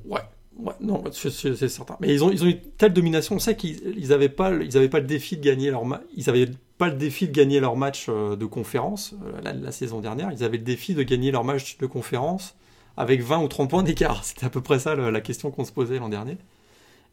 [0.05, 0.21] Ouais,
[0.57, 1.97] Ouais, non, c'est certain.
[2.01, 3.35] Mais ils ont, ils ont eu telle domination.
[3.35, 5.83] On sait qu'ils n'avaient pas, ils pas le défi de gagner leur
[6.15, 10.01] ils avaient pas le défi de gagner leur match euh, de conférence euh, la, saison
[10.01, 10.31] dernière.
[10.31, 12.55] Ils avaient le défi de gagner leur match de conférence
[12.97, 14.23] avec 20 ou 30 points d'écart.
[14.23, 16.37] C'était à peu près ça la question qu'on se posait l'an dernier.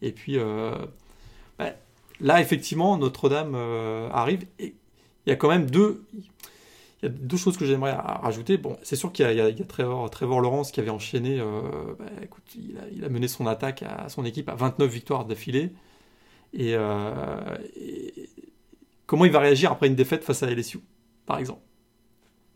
[0.03, 0.75] Et puis euh,
[1.59, 1.73] bah,
[2.21, 3.55] là, effectivement, Notre-Dame
[4.12, 4.47] arrive.
[4.59, 4.75] Et
[5.27, 6.05] il y a quand même deux
[7.03, 8.57] il y a deux choses que j'aimerais rajouter.
[8.57, 11.38] Bon, c'est sûr qu'il y, a, Trevor, Trevor Lawrence qui avait enchaîné.
[11.38, 11.62] Euh,
[11.99, 15.71] bah, écoute, il a, mené son attaque à son équipe à 29 victoires d'affilée.
[16.59, 18.29] Euh, et,
[19.07, 20.81] comment il va réagir après une défaite face à LSU,
[21.25, 21.61] par exemple?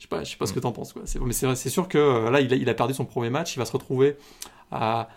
[0.03, 0.93] Je sais pas, je sais pas ce que tu en penses.
[0.93, 1.03] Quoi.
[1.25, 3.55] Mais c'est sûr que euh, là, il a, perdu son premier match.
[3.55, 4.17] Il va se retrouver
[4.73, 5.09] à,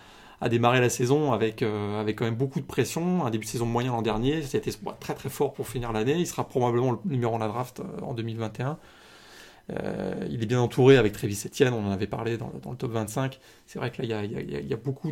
[0.47, 3.25] démarrer la saison avec, avec quand même beaucoup de pression.
[3.25, 4.43] Un début de saison moyen l'an dernier.
[4.43, 6.17] Ça a été très très fort pour finir l'année.
[6.19, 8.77] Il sera probablement le numéro 1 de la draft en 2021.
[9.71, 12.91] Euh, il est bien entouré avec Travis Etienne, on en avait parlé dans, le top
[12.91, 13.39] 25.
[13.65, 15.11] C'est vrai que là, il y a, beaucoup,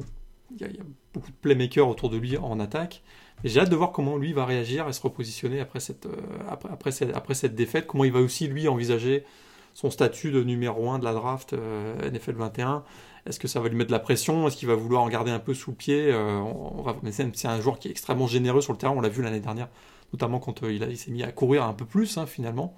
[0.60, 0.80] il y,
[1.14, 3.02] beaucoup de playmakers autour de lui en attaque.
[3.44, 6.16] J'ai hâte de voir comment lui va réagir et se repositionner après cette, euh,
[6.50, 7.88] après, cette, après cette défaite.
[7.88, 9.26] Comment il va aussi, lui, envisager
[9.74, 12.84] son statut de numéro 1 de la draft euh, NFL 21.
[13.26, 14.48] Est-ce que ça va lui mettre de la pression?
[14.48, 16.14] Est-ce qu'il va vouloir en garder un peu sous pied?
[16.14, 18.94] On, va, c'est un joueur qui est extrêmement généreux sur le terrain.
[18.96, 19.70] On l'a vu l'année dernière,
[20.12, 22.76] notamment quand il, il s'est mis à courir un peu plus, hein, finalement.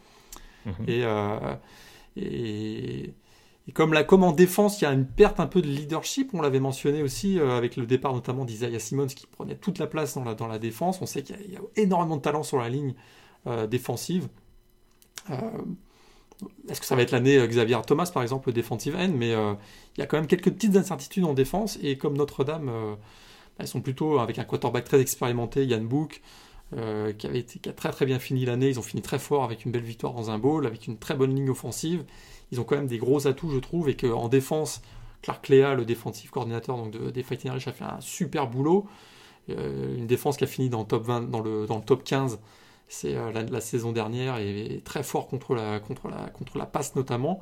[0.65, 0.73] Mhm.
[0.89, 1.55] Euh,
[2.15, 3.13] et,
[3.67, 6.33] et, comme, la, comme en défense, il y a une perte un peu de leadership,
[6.33, 9.87] on l'avait mentionné aussi euh, avec le départ notamment d'Isaiah Simmons qui prenait toute la
[9.87, 11.01] place dans la, dans la défense.
[11.01, 12.93] On sait qu'il y, a énormément de talent sur la ligne
[13.47, 14.27] euh, défensive.
[16.69, 19.99] Est-ce que ça va être l'année Xavier Thomas, par exemple, le defensive end Mais il
[19.99, 21.79] y a quand même quelques petites incertitudes en défense.
[21.81, 22.97] Et comme Notre-Dame,
[23.57, 26.21] elles sont plutôt avec un quarterback très expérimenté, Yann Book,
[26.75, 28.69] euh, qui, a très très bien fini l'année.
[28.69, 31.15] Ils ont fini très fort avec une belle victoire dans un bowl, avec une très
[31.15, 32.03] bonne ligne offensive.
[32.51, 34.81] Ils ont quand même des gros atouts, je trouve, et qu'en défense,
[35.21, 38.87] Clark Lea, le défensif coordinateur de, des Fighting Irish, a fait un super boulot.
[39.49, 42.03] Euh, une défense qui a fini dans le top, 20, dans le, dans le top
[42.03, 42.39] 15
[42.87, 46.95] c'est euh, la, saison dernière et, très fort contre la, contre, la, contre la passe
[46.95, 47.41] notamment.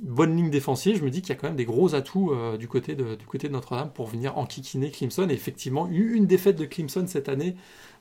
[0.00, 2.66] Bonne ligne défensive, je me dis qu'il y a quand même des gros atouts du
[2.66, 5.28] côté de, du côté de Notre-Dame pour venir enquiquiner Clemson.
[5.30, 7.54] Et effectivement, une défaite de Clemson cette année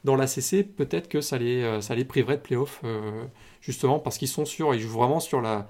[0.04, 3.26] dans la CC, peut-être que ça les, euh, ça les priverait de playoff, euh,
[3.62, 5.68] justement parce qu'ils sont sur, ils jouent vraiment sur la.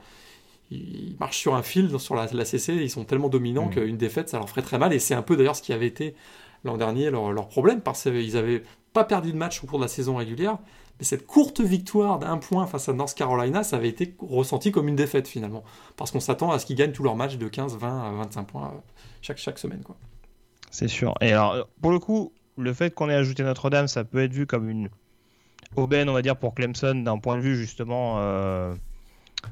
[0.71, 3.75] Ils marchent sur un fil sur la, la CC, ils sont tellement dominants mmh.
[3.75, 4.91] qu'une défaite, ça leur ferait très mal.
[4.91, 6.15] Et c'est un peu d'ailleurs ce qui avait été
[6.63, 9.83] l'an dernier leur, leur, problème, parce qu'ils n'avaient pas perdu de match au cours de
[9.83, 10.57] la saison régulière.
[10.99, 14.87] Mais cette courte victoire d'un point face à North Carolina, ça avait été ressenti comme
[14.87, 15.63] une défaite finalement.
[15.97, 18.73] Parce qu'on s'attend à ce qu'ils gagnent tous leurs matchs de 15, 20, 25 points
[19.21, 19.83] chaque, chaque semaine.
[20.69, 21.15] C'est sûr.
[21.21, 24.45] Et alors, pour le coup, le fait qu'on ait ajouté Notre-Dame, ça peut être vu
[24.45, 24.89] comme une
[25.75, 28.73] aubaine, on va dire, pour Clemson d'un point de vue justement euh,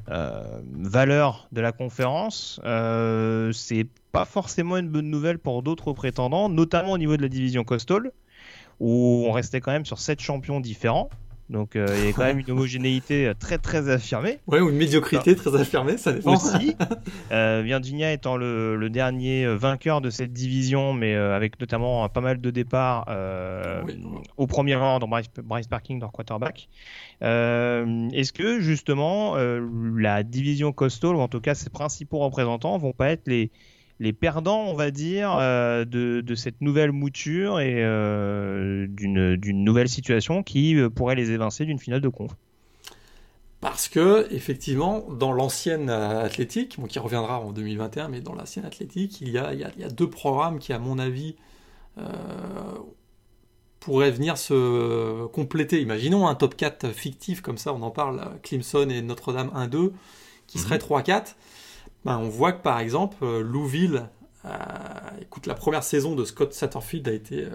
[0.09, 2.59] euh, valeur de la conférence.
[2.63, 7.29] Euh, c'est pas forcément une bonne nouvelle pour d'autres prétendants, notamment au niveau de la
[7.29, 8.11] division Coastal,
[8.79, 11.09] où on restait quand même sur sept champions différents.
[11.51, 14.39] Donc euh, il y a quand même une homogénéité euh, très très affirmée.
[14.47, 16.35] Ouais, ou une médiocrité très affirmée, ça dépend.
[16.35, 16.75] Aussi.
[17.31, 22.49] Euh, Virginia étant le, dernier vainqueur de cette division, mais avec notamment pas mal de
[22.49, 23.07] départs
[24.37, 26.69] au premier rang dans Bryce, Parking, dans quarterback.
[27.21, 33.09] Est-ce que justement la division coastal, ou en tout cas ses principaux représentants, vont pas
[33.09, 33.51] être les
[34.01, 40.41] les perdants, on va dire, euh, de, cette nouvelle mouture et euh, d'une nouvelle situation
[40.41, 42.31] qui euh, pourrait les évincer d'une finale de conf.
[43.59, 49.21] Parce que effectivement, dans l'ancienne athlétique, bon, qui reviendra en 2021, mais dans l'ancienne athlétique,
[49.21, 51.35] il y, a, il, y a, deux programmes qui, à mon avis,
[51.99, 52.01] euh,
[53.79, 55.79] pourraient venir se compléter.
[55.79, 59.91] Imaginons un top 4 fictif comme ça, on en parle, Clemson et Notre-Dame 1-2,
[60.47, 61.35] qui serait 3-4.
[62.05, 64.09] Ben, on voit que par exemple, euh, Louville,
[64.45, 64.49] euh,
[65.21, 67.47] écoute, la première saison de Scott Satterfield a été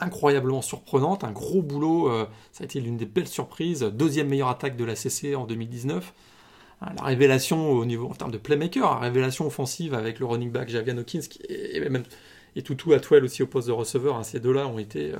[0.00, 4.48] incroyablement surprenante, un gros boulot, euh, ça a été l'une des belles surprises, deuxième meilleure
[4.48, 6.12] attaque de la CC en 2019.
[6.82, 10.50] Euh, la révélation au niveau en termes de playmaker, la révélation offensive avec le running
[10.50, 12.04] back Javian Hawkins et, même
[12.56, 15.12] et Toutou Atwell aussi au poste de receveur, hein, ces deux-là ont été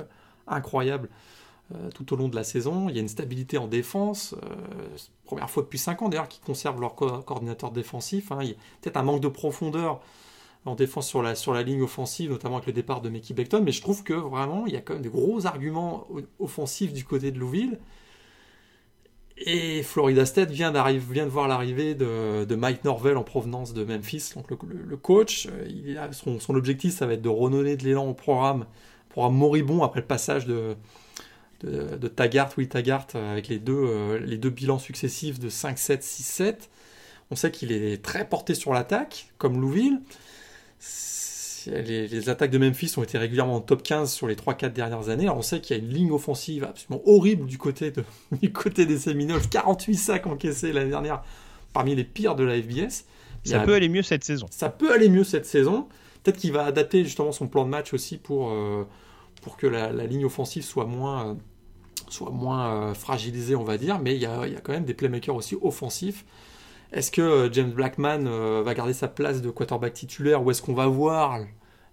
[1.75, 2.89] euh, tout au long de la saison.
[2.89, 4.35] Il y a une stabilité en défense,
[5.25, 8.31] première fois depuis 5 ans d'ailleurs qu'ils conservent leur coordinateur défensif.
[8.31, 8.39] Hein.
[8.41, 10.01] Il y a peut-être un manque de profondeur
[10.65, 13.61] en défense sur la, sur la ligne offensive, notamment avec le départ de Mickey Beckton,
[13.63, 16.07] mais je trouve que vraiment, il y a quand même des gros arguments
[16.39, 17.79] offensifs du côté de Louville.
[19.37, 24.31] Et Florida State vient, vient de voir l'arrivée de, Mike Norvell en provenance de Memphis,
[24.35, 25.47] donc le, coach.
[25.97, 28.65] A, son, objectif, ça va être de renouer de l'élan au programme,
[29.07, 30.75] programme moribond après le passage de,
[31.61, 36.01] de, de Taggart, Will Taggart, avec les deux, euh, les deux bilans successifs de 5-7,
[36.01, 36.55] 6-7.
[37.31, 40.01] On sait qu'il est très porté sur l'attaque, comme Louville.
[41.67, 45.25] Les, attaques de Memphis ont été régulièrement en top 15 sur les 3-4 dernières années.
[45.25, 48.03] Alors on sait qu'il y a une ligne offensive absolument horrible du côté, de,
[48.41, 49.41] du côté des Seminoles.
[49.49, 51.21] 48 sacs encaissés l'année dernière,
[51.73, 53.05] parmi les pires de la FBS.
[53.43, 54.47] Ça peut aller mieux cette saison.
[54.49, 55.87] Ça peut aller mieux cette saison.
[56.23, 58.85] Peut-être qu'il va adapter justement son plan de match aussi pour, euh,
[59.41, 61.37] pour que la, ligne offensive soit moins,
[62.11, 63.99] soit moins euh, fragilisée, on va dire.
[63.99, 66.25] Mais il y, a, il y a quand même des playmakers aussi offensifs.
[66.91, 70.61] Est-ce que euh, James Blackman euh, va garder sa place de quarterback titulaire ou est-ce
[70.61, 71.39] qu'on va voir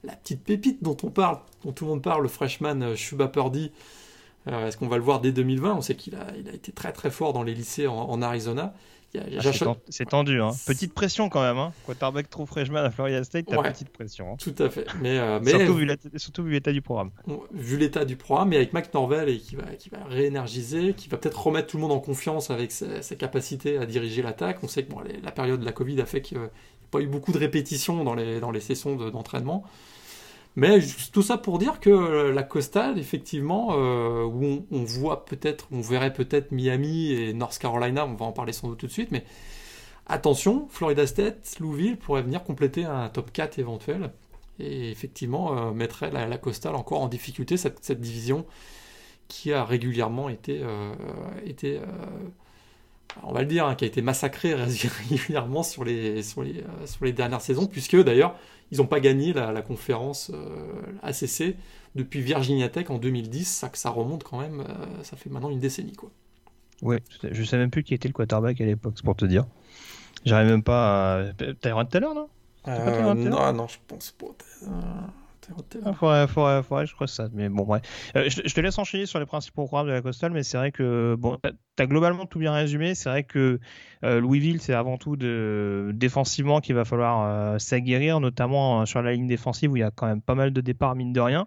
[0.05, 3.72] la petite pépite dont on parle, dont tout le monde parle, le freshman Shuba Purdy
[4.46, 6.92] Est-ce qu'on va le voir dès 2020 On sait qu'il a, il a été très
[6.92, 8.72] très fort dans les lycées en Arizona.
[9.18, 10.50] Ah, c'est tendu, hein.
[10.66, 11.59] petite pression quand même.
[11.59, 11.72] Hein.
[11.85, 14.33] Quarterback trop freshman à Florida State, t'as petite pression.
[14.33, 14.37] Hein.
[14.38, 14.87] Tout à fait.
[15.00, 15.40] Mais, euh,
[16.16, 17.11] surtout vu l'état du programme.
[17.52, 21.09] Vu l'état du programme, mais avec Mac Norvell et qui va, qui va réénergiser, qui
[21.09, 24.59] va peut-être remettre tout le monde en confiance avec sa, capacités à diriger l'attaque.
[24.62, 26.50] On sait que la période de la Covid a fait qu'il n'y a
[26.90, 29.64] pas eu beaucoup de répétitions dans les, dans les sessions d'entraînement.
[30.56, 30.78] Mais
[31.12, 36.14] tout ça pour dire que la Coastal, effectivement, euh, où on, voit peut-être, on verrait
[36.14, 39.24] peut-être Miami et North Carolina, on va en parler sans doute tout de suite, mais
[40.06, 44.12] attention, Florida State, Louisville pourrait venir compléter un top 4 éventuel
[44.58, 48.46] et effectivement euh, mettrait la, Coastal encore en difficulté, cette, division
[49.28, 50.94] qui a régulièrement été, euh,
[51.44, 51.80] été
[53.22, 54.54] on va le dire, hein, qui a été massacré
[55.08, 58.36] régulièrement sur les, sur les, sur les dernières saisons, puisque d'ailleurs,
[58.70, 61.56] ils n'ont pas gagné la, conférence euh, ACC
[61.94, 63.44] depuis Virginia Tech en 2010.
[63.44, 65.92] Ça, ça remonte quand même, euh, ça fait maintenant une décennie.
[65.92, 66.10] Quoi.
[66.82, 69.46] Ouais, je sais même plus qui était le quarterback à l'époque, c'est pour te dire.
[70.24, 71.32] J'arrive même pas à.
[71.60, 72.28] Tyrone Taylor, non?
[72.68, 74.26] Euh, Non, non, je pense pas.
[78.14, 78.20] Je.
[78.20, 81.16] Euh, te laisse enchaîner sur les principaux programmes de la Coastal, mais c'est vrai que
[81.76, 82.94] tu as globalement tout bien résumé.
[82.94, 83.61] C'est vrai que
[84.04, 89.26] euh, Louisville, c'est avant tout défensivement qu'il va falloir euh, s'aguerrir, notamment sur la ligne
[89.26, 91.46] défensive où il y a quand même pas mal de départs, mine de rien.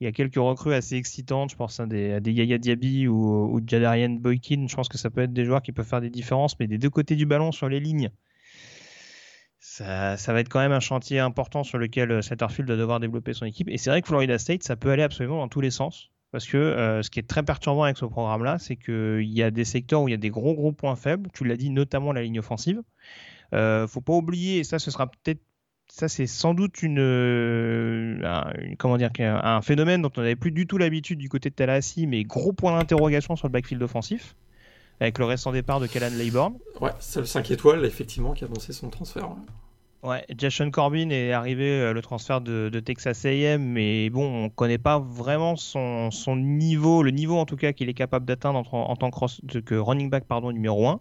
[0.00, 3.08] Il y a quelques recrues assez excitantes, je pense à des, à des Yaya Diaby
[3.08, 4.66] ou, ou Jadarian Boykin.
[4.68, 6.78] Je pense que ça peut être des joueurs qui peuvent faire des différences, mais des
[6.78, 8.10] deux côtés du ballon sur les lignes
[9.60, 13.32] ça, va être quand même un chantier important sur lequel euh, Satterfield va devoir développer
[13.32, 13.68] son équipe.
[13.68, 16.10] Et c'est vrai que Florida State, ça peut aller absolument dans tous les sens.
[16.30, 19.50] Parce que euh, ce qui est très perturbant avec ce programme-là, c'est qu'il y a
[19.50, 21.30] des secteurs où il y a des gros gros points faibles.
[21.32, 22.82] Tu l'as dit, notamment la ligne offensive.
[23.54, 25.40] Euh, faut pas oublier, et ça, ce sera peut-être,
[25.88, 30.66] ça, c'est sans doute une, un, comment dire, un, phénomène dont on n'avait plus du
[30.66, 34.36] tout l'habitude du côté de Tallahassee, mais gros point d'interrogation sur le backfield offensif
[35.00, 36.54] avec le récent départ de Callan Laybourne.
[36.80, 39.30] Ouais, c'est le 5 étoiles, effectivement, qui a annoncé son transfert.
[40.04, 44.78] Ouais, Jason Corbin est arrivé euh, le transfert de, Texas A&M, mais bon, on connaît
[44.78, 48.94] pas vraiment son, son, niveau, le niveau en tout cas qu'il est capable d'atteindre en,
[48.94, 51.00] tant que, que, running back pardon, numéro 1.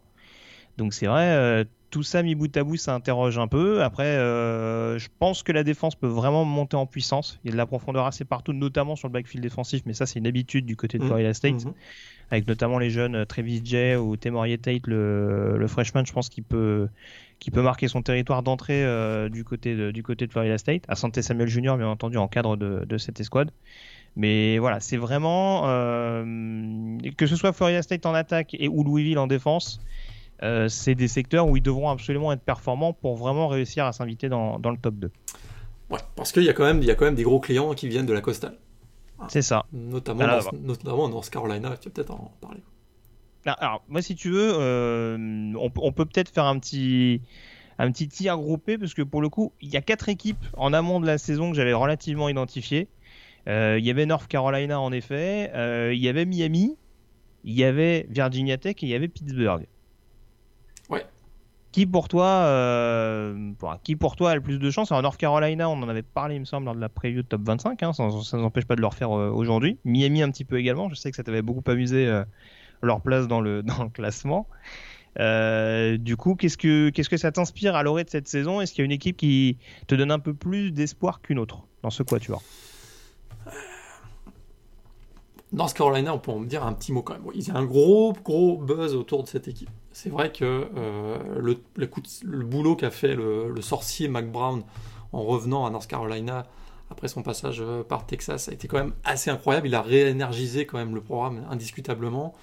[0.78, 3.84] Donc c'est vrai, euh, tout ça mis bout à bout, ça interroge un peu.
[3.84, 7.40] Après, euh, je pense que la défense peut vraiment monter en puissance.
[7.44, 10.06] Il y a de la profondeur assez partout, notamment sur le backfield défensif, mais ça
[10.06, 11.08] c'est une habitude du côté de mmh.
[11.08, 11.66] Florida State.
[11.66, 11.74] Mmh
[12.30, 16.30] avec notamment les jeunes euh, Travis Jay ou Temorie Tate, le, le, freshman, je pense
[16.30, 16.88] qu'il peut,
[17.40, 20.84] qui peut marquer son territoire d'entrée euh, du, côté de, du côté de Florida State.
[20.88, 23.52] À Santé Samuel Jr., bien entendu, en cadre de, de cette escouade.
[24.16, 29.20] Mais voilà, c'est vraiment euh, que ce soit Florida State en attaque et ou Louisville
[29.20, 29.80] en défense,
[30.44, 34.30] euh, c'est des secteurs où ils devront absolument être performants pour vraiment réussir à s'inviter
[34.30, 35.12] dans, dans, le top 2.
[35.90, 37.74] Ouais, parce qu'il y, a quand même, il y a quand même des gros clients
[37.74, 38.58] qui viennent de la Coastal.
[39.30, 39.66] C'est ça.
[39.74, 42.62] Notamment, dans, notamment North Carolina, tu vas peut-être en parler.
[43.46, 44.54] Alors, moi, si tu veux,
[45.58, 47.22] on, on, peut peut-être faire un petit,
[47.80, 50.74] un petit tir groupé parce que pour le coup, il y a quatre équipes en
[50.74, 52.90] amont de la saison que j'avais relativement identifiées.
[53.48, 55.50] il y avait North Carolina en effet,
[55.94, 56.76] il y avait Miami,
[57.46, 59.66] il y avait Virginia Tech et il y avait Pittsburgh.
[61.78, 63.52] Qui pour toi, euh,
[63.84, 66.34] qui pour toi a le plus de chance En North Carolina, on en avait parlé,
[66.34, 67.84] il me semble, lors de la preview de top 25.
[67.84, 69.78] Hein, ça ne nous empêche pas de le refaire euh, aujourd'hui.
[69.86, 70.90] Miami un petit peu également.
[70.90, 72.26] Je sais que ça t'avait beaucoup amusé euh,
[72.82, 73.64] leur place dans le,
[73.94, 74.48] classement.
[75.20, 78.60] du coup, qu'est-ce que, qu'est-ce que ça t'inspire à l'orée de cette saison?
[78.60, 81.68] Est-ce qu'il y a une équipe qui te donne un peu plus d'espoir qu'une autre?
[81.84, 82.42] Dans ce quatuor
[85.54, 87.24] North Carolina, on peut en dire un petit mot quand même.
[87.34, 89.70] Il y a un gros, gros buzz autour de cette équipe.
[89.94, 94.64] C'est vrai que euh, le, le, boulot qu'a fait le, sorcier Mac Brown
[95.14, 96.46] en revenant à North Carolina
[96.90, 99.68] après son passage euh, par Texas a été quand même assez incroyable.
[99.68, 102.36] Il a réénergisé quand même le programme indiscutablement.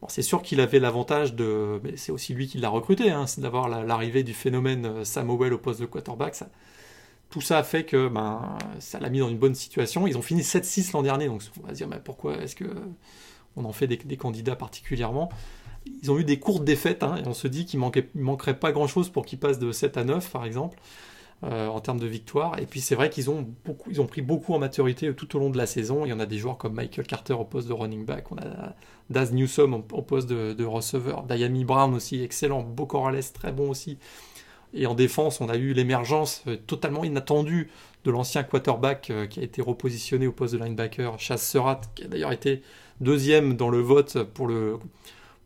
[0.00, 3.42] Bon, c'est sûr qu'il avait l'avantage de, c'est aussi lui qui l'a recruté, hein, c'est
[3.42, 6.34] d'avoir l'arrivée du phénomène euh, Samuel au poste de quarterback.
[6.34, 6.48] Ça,
[7.30, 10.06] tout ça a fait que ben, ça l'a mis dans une bonne situation.
[10.06, 12.66] Ils ont fini 7-6 l'an dernier, donc on va dire pourquoi est-ce que
[13.56, 15.30] on en fait des, candidats particulièrement?
[16.02, 19.08] Ils ont eu des courtes défaites, hein, on se dit qu'il ne manquerait pas grand-chose
[19.08, 20.78] pour qu'ils passent de 7 à 9, par exemple,
[21.44, 22.58] euh, en termes de victoire.
[22.58, 23.48] Et puis c'est vrai qu'ils ont,
[23.98, 26.04] ont pris beaucoup en maturité tout au long de la saison.
[26.04, 28.36] Il y en a des joueurs comme Michael Carter au poste de running back, on
[28.38, 28.74] a
[29.08, 33.70] Daz Newsom au poste de, de receveur, Diami Brown aussi, excellent, Beau Corrales, très bon
[33.70, 33.98] aussi.
[34.72, 37.70] Et en défense, on a eu l'émergence euh, totalement inattendue
[38.04, 42.04] de l'ancien quarterback euh, qui a été repositionné au poste de linebacker, Chas Surratt, qui
[42.04, 42.62] a d'ailleurs été
[43.00, 44.78] deuxième dans le vote pour le,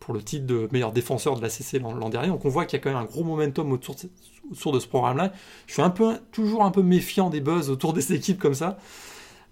[0.00, 2.28] pour le titre de meilleur défenseur de la CC l'an dernier.
[2.28, 5.32] Donc on voit qu'il y a quand même un gros momentum autour de, ce programme-là.
[5.66, 8.76] Je suis un peu, toujours un peu méfiant des buzz autour des équipes comme ça.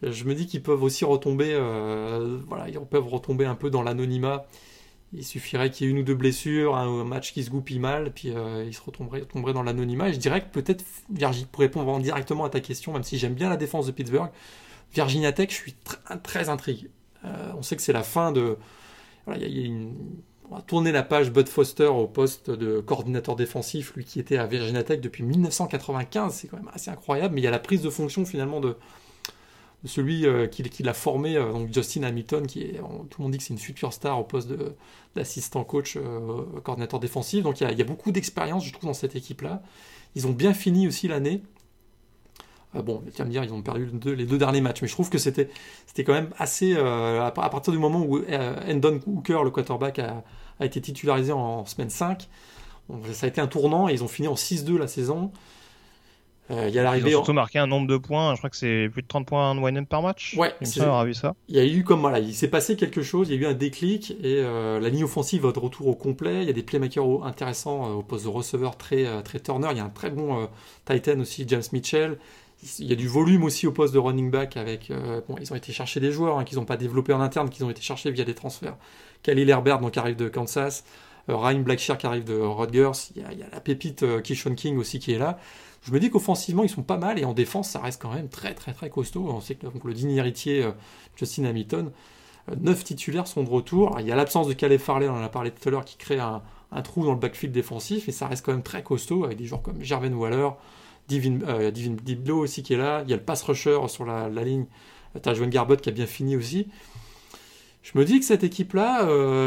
[0.03, 3.83] Je me dis qu'ils peuvent aussi retomber, euh, voilà, ils peuvent retomber un peu dans
[3.83, 4.45] l'anonymat
[5.15, 8.13] il suffirait qu'il y ait une ou deux blessures, un, match qui se goupille mal,
[8.13, 10.09] puis euh, il se retomberait, dans l'anonymat.
[10.09, 10.85] Et je dirais peut-être,
[11.51, 14.31] pour répondre directement à ta question, même si j'aime bien la défense de Pittsburgh,
[14.95, 15.75] Virginia Tech, je suis
[16.23, 16.91] très intrigué.
[17.25, 18.57] Euh, on sait que c'est la fin de.
[19.27, 19.71] Voilà, y a,
[20.51, 24.47] va tourner la page Bud Foster au poste de coordinateur défensif, lui qui était à
[24.47, 27.83] Virginia Tech depuis 1995, c'est quand même assez incroyable, mais il y a la prise
[27.83, 28.77] de fonction finalement de,
[29.85, 33.39] celui euh, qui, l'a formé, euh, donc Justin Hamilton, qui est, tout le monde dit
[33.39, 34.49] que c'est une future star au poste
[35.17, 37.43] d'assistant coach, euh, coordinateur défensif.
[37.43, 39.63] Donc il y a, beaucoup d'expérience, je trouve, dans cette équipe-là.
[40.15, 41.43] Ils ont bien fini aussi l'année.
[42.75, 45.11] bon, tu vas me dire, ils ont perdu les deux, derniers matchs, mais je trouve
[45.11, 45.49] que c'était,
[45.99, 46.77] quand même assez.
[46.77, 48.21] à, partir du moment où
[48.69, 50.23] Endon Hooker, le quarterback, a,
[50.61, 52.29] été titularisé en, semaine 5,
[53.13, 55.33] ça a été un tournant et ils ont fini en 6-2 la saison.
[56.51, 57.11] Euh, il y a l'arrivée.
[57.11, 58.35] Ils ont surtout marqué un nombre de points.
[58.35, 60.35] Je crois que c'est plus de 30 points en win par match.
[60.37, 61.35] Ouais, c'est ça, vu ça.
[61.49, 63.29] Il y a eu comme voilà, il s'est passé quelque chose.
[63.29, 65.95] Il y a eu un déclic et euh, la ligne offensive va de retour au
[65.95, 66.43] complet.
[66.43, 69.69] Il y a des playmakers intéressants euh, au poste de receveur très très Turner.
[69.71, 70.49] Il y a un très bon
[70.85, 72.19] Titan aussi, James Mitchell.
[72.79, 74.93] Il y a du volume aussi au poste de running back avec.
[75.29, 77.65] bon, ils ont été chercher des joueurs hein, qu'ils n'ont pas développés en interne, qu'ils
[77.65, 78.77] ont été cherchés via des transferts.
[79.23, 80.85] Khalil Herbert donc arrive de Kansas.
[81.29, 83.11] Ryan Blackshear qui arrive de Rutgers.
[83.15, 85.39] Il y a, il y a la pépite Kishon King aussi qui est là
[85.83, 88.29] je me dis qu'offensivement, ils sont pas mal et en défense, ça reste quand même
[88.29, 89.29] très très très costaud.
[89.29, 90.71] On sait que le digne héritier euh,
[91.17, 91.91] Justin Hamilton,
[92.51, 93.97] euh, neuf titulaires sont de retour.
[93.99, 95.97] il y a l'absence de Calais Farley, on en a parlé tout à l'heure, qui
[95.97, 96.43] crée un,
[96.83, 99.63] trou dans le backfield défensif, et ça reste quand même très costaud avec des joueurs
[99.63, 100.51] comme Jerven Waller,
[101.09, 103.03] Divin, euh, Diblo aussi qui est là.
[103.05, 104.67] Il y a le pass rusher sur la, ligne.
[105.21, 106.69] T'as Joan Garbott qui a bien fini aussi.
[107.83, 109.03] Je me dis que cette équipe-là,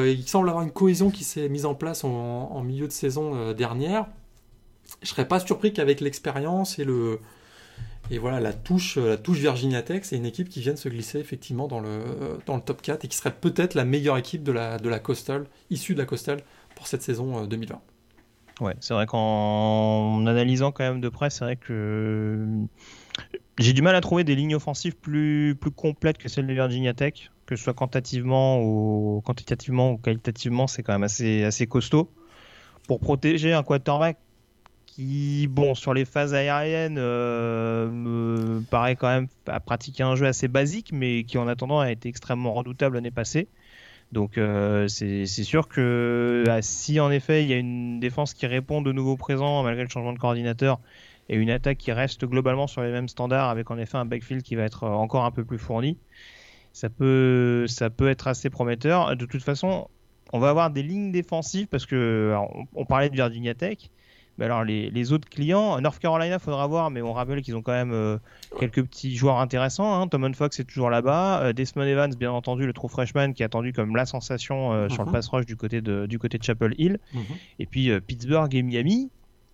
[0.06, 4.06] il semble avoir une cohésion qui s'est mise en place en, milieu de saison dernière
[5.02, 7.20] je serais pas surpris qu'avec l'expérience et le
[8.12, 10.90] et voilà la touche la touche Virginia Tech, c'est une équipe qui vient de se
[10.90, 14.44] glisser effectivement dans le dans le top 4 et qui serait peut-être la meilleure équipe
[14.44, 16.42] de la de la Coastal issue de la Coastal
[16.76, 17.76] pour cette saison 2020.
[17.76, 22.46] Euh, ouais, c'est vrai qu'en analysant quand même de près, c'est vrai que
[23.58, 26.94] j'ai du mal à trouver des lignes offensives plus plus complètes que celles de Virginia
[26.94, 32.12] Tech, que ce soit quantitativement ou quantitativement ou qualitativement, c'est quand même assez assez costaud
[32.88, 34.18] pour protéger un quarterback
[34.96, 40.26] qui, bon, sur les phases aériennes, euh, me paraît quand même à pratiquer un jeu
[40.26, 43.50] assez basique, mais qui en attendant a été extrêmement redoutable l'année passée.
[44.14, 48.46] Donc euh, c'est sûr que ah, si en effet il y a une défense qui
[48.46, 50.80] répond de nouveau présent malgré le changement de coordinateur
[51.28, 54.44] et une attaque qui reste globalement sur les mêmes standards avec en effet un backfield
[54.44, 55.98] qui va être encore un peu plus fourni,
[56.72, 59.18] ça peut, ça peut être assez prometteur.
[59.18, 59.90] De toute façon,
[60.32, 62.36] on va avoir des lignes défensives parce que
[62.76, 63.90] on, parlait de Virginia Tech,
[64.38, 67.72] Mais alors les, autres clients, North Carolina, faudra voir, mais on rappelle qu'ils ont quand
[67.72, 68.18] même euh,
[68.60, 70.02] quelques petits joueurs intéressants.
[70.02, 70.08] Hein.
[70.08, 71.42] Tom Fox est toujours là-bas.
[71.42, 74.90] Euh, Desmond Evans, bien entendu, le true freshman qui est attendu comme la sensation euh,
[74.90, 75.14] sur le mhm.
[75.14, 77.00] pass rush du côté de, du côté de Chapel Hill.
[77.14, 77.22] Mhm.
[77.60, 79.10] Et puis Pittsburgh et Miami,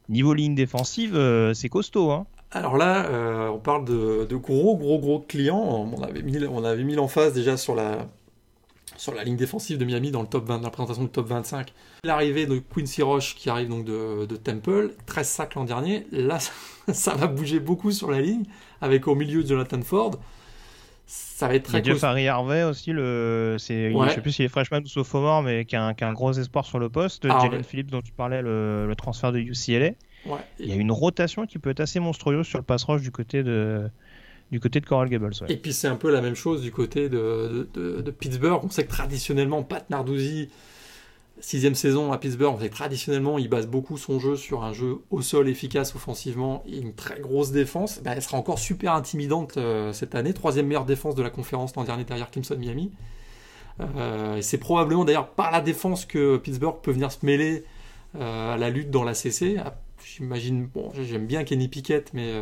[0.09, 1.19] niveau ligne défensive,
[1.53, 2.11] c'est costaud.
[2.11, 2.25] Hein.
[2.51, 3.07] Alors là,
[3.51, 5.59] on parle de, de, gros, gros, gros clients.
[5.93, 8.07] On avait mis, on avait mis l'emphase déjà sur la,
[9.01, 11.27] sur la ligne défensive de Miami dans le top 20, dans la présentation du top
[11.27, 11.73] 25.
[12.03, 16.05] L'arrivée de Quincy Roche qui arrive donc de, Temple, 13 sacs l'an dernier.
[16.11, 16.37] Là,
[16.93, 18.43] ça va bouger beaucoup sur la ligne
[18.79, 20.11] avec au milieu Jonathan Ford.
[21.07, 23.55] Ça va être très a Harry Harvey aussi, le...
[23.57, 23.91] C'est...
[23.91, 26.13] je sais plus s'il est freshman ou sophomore, mais qui a, un, qui a un
[26.13, 27.25] gros espoir sur le poste.
[27.27, 29.93] Ah, Jalen Phillips dont tu parlais, le, transfert de UCLA.
[30.59, 33.11] Il y a une rotation qui peut être assez monstrueuse sur le pass rush du
[33.11, 33.89] côté de,
[34.51, 35.33] du côté de Coral Gables.
[35.47, 37.67] Et puis c'est un peu la même chose du côté de,
[38.19, 38.59] Pittsburgh.
[38.63, 40.49] On sait que traditionnellement, Pat Narduzzi,
[41.39, 44.73] sixième saison à Pittsburgh, on sait que traditionnellement, il base beaucoup son jeu sur un
[44.73, 48.01] jeu au sol efficace offensivement et une très grosse défense.
[48.03, 50.33] Bah, elle sera encore super intimidante euh, cette année.
[50.33, 52.91] Troisième meilleure défense de la conférence l'an dernier derrière Clemson Miami.
[53.79, 57.63] Euh, c'est probablement d'ailleurs par la défense que Pittsburgh peut venir se mêler
[58.19, 59.55] euh, à la lutte dans la CC.
[59.63, 62.33] Ah, j'imagine, bon, j'aime bien Kenny Pickett, mais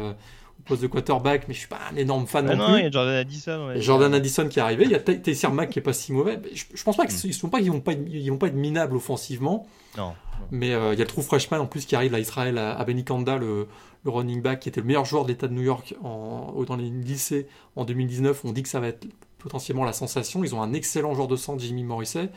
[0.66, 2.80] poste de quarterback, mais je suis pas un énorme fan ah non, plus.
[2.80, 3.72] Il y a Jordan Addison.
[3.76, 4.86] Jordan Addison qui est arrivé.
[4.86, 6.39] Il y a Tayser Mack qui est pas si mauvais.
[6.53, 7.34] Je, je pense pas qu'ils mm.
[7.34, 9.68] sont pas, ils vont pas, ils vont pas être minables offensivement.
[9.97, 10.14] Non.
[10.51, 12.84] Mais euh, il y a le trou freshman en plus qui arrive à Israël à
[12.86, 13.68] Benikanda, le,
[14.03, 16.76] le running back qui était le meilleur joueur de l'État de New York en, dans
[16.76, 18.45] les lycées en 2019.
[18.45, 19.07] On dit que ça va être
[19.38, 20.43] potentiellement la sensation.
[20.43, 22.30] Ils ont un excellent joueur de centre, Jimmy Morrissey.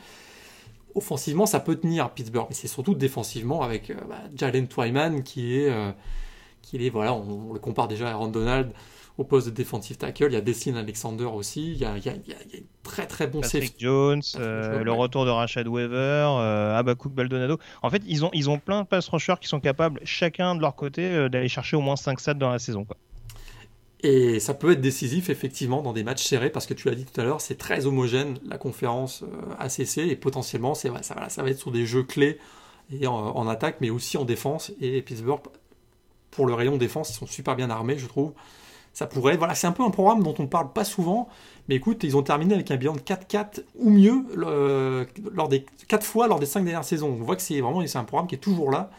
[0.95, 5.57] Offensivement, ça peut tenir Pittsburgh, mais c'est surtout défensivement avec euh, bah, Jalen Twyman qui
[5.57, 5.91] est euh,
[6.63, 8.71] qu'il est, voilà, on, le compare déjà à Aaron Donald
[9.17, 10.27] au poste de defensive tackle.
[10.29, 11.73] Il y a Destin Alexander aussi.
[11.73, 14.83] Il y a, il y a, il y a très très bon Patrick Jones, euh,
[14.83, 17.59] le retour de Rashad Weaver, euh, Abakouk Baldonado.
[17.81, 20.61] En fait, ils ont, ils ont plein de pass rushers qui sont capables, chacun de
[20.61, 22.85] leur côté, euh, d'aller chercher au moins 5 stats dans la saison.
[22.85, 22.97] Quoi.
[24.01, 27.05] Et ça peut être décisif effectivement dans des matchs serrés parce que tu l'as dit
[27.05, 29.23] tout à l'heure, c'est très homogène la conférence
[29.59, 32.37] ACC et potentiellement c'est, ça, ça va être sur des jeux clés
[32.91, 35.39] et en, en, attaque mais aussi en défense et Pittsburgh
[36.35, 38.33] pour le rayon défense, ils sont super bien armés, je trouve.
[38.93, 41.27] Ça pourrait, voilà, c'est un peu un programme dont on ne parle pas souvent,
[41.67, 46.05] mais écoute, ils ont terminé avec un bilan de 4-4 ou mieux lors des 4
[46.05, 47.17] fois lors des 5 dernières saisons.
[47.19, 48.91] On voit que c'est vraiment c'est un programme qui est toujours là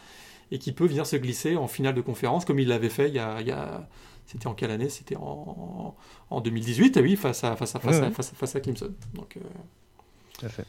[0.51, 3.15] et qui peut venir se glisser en finale de conférence comme il l'avait fait il
[3.15, 3.87] y a,
[4.25, 4.89] c'était en quelle année?
[4.89, 5.95] C'était en,
[6.29, 8.91] en, 2018, oui, face à, face à, face, à, face, à, Clemson.
[9.13, 9.41] Donc, euh,
[10.33, 10.65] Tout à fait.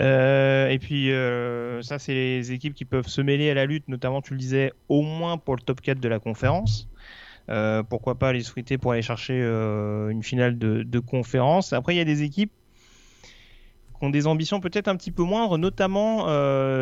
[0.00, 3.88] Euh, et puis, euh, ça, c'est les équipes qui peuvent se mêler à la lutte,
[3.88, 6.88] notamment, tu le disais, au moins pour le top 4 de la conférence.
[7.50, 11.72] Euh, pourquoi pas les souhaiter pour aller chercher une finale de, conférence.
[11.72, 12.52] Après, il y a des équipes
[13.98, 16.26] qui ont des ambitions peut-être un petit peu moindres, notamment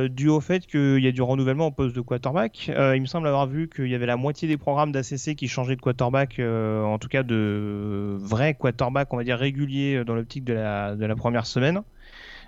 [0.09, 2.69] dû au fait qu'il y a du renouvellement au poste de quarterback.
[2.69, 5.77] il me semble avoir vu qu'il y avait la moitié des programmes d'ACC qui changeaient
[5.77, 10.53] de quarterback, en tout cas de vrais quarterback, on va dire réguliers dans l'optique de
[10.53, 11.83] la, de la première semaine.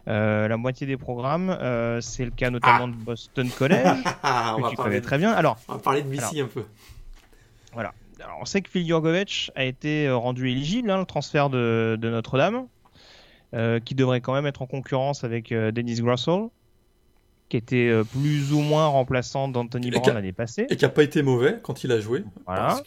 [0.08, 1.50] Euh, la moitié des programmes.
[1.50, 5.32] Euh, c'est le cas notamment de Boston College, ah, que tu connais très bien.
[5.32, 6.64] Alors, on va parler de BC un peu.
[7.72, 7.92] Voilà.
[8.22, 11.98] Alors, on sait que Phil Jurgovec a été euh, rendu éligible, hein, le transfert de,
[12.02, 12.66] Notre-Dame,
[13.84, 16.48] qui devrait quand même être en concurrence avec Dennis Grossell,
[17.48, 20.66] qui était plus ou moins remplaçant d'Anthony Brown l'année passée.
[20.70, 22.24] Et qui n'a pas été mauvais quand il a joué.
[22.46, 22.80] Voilà.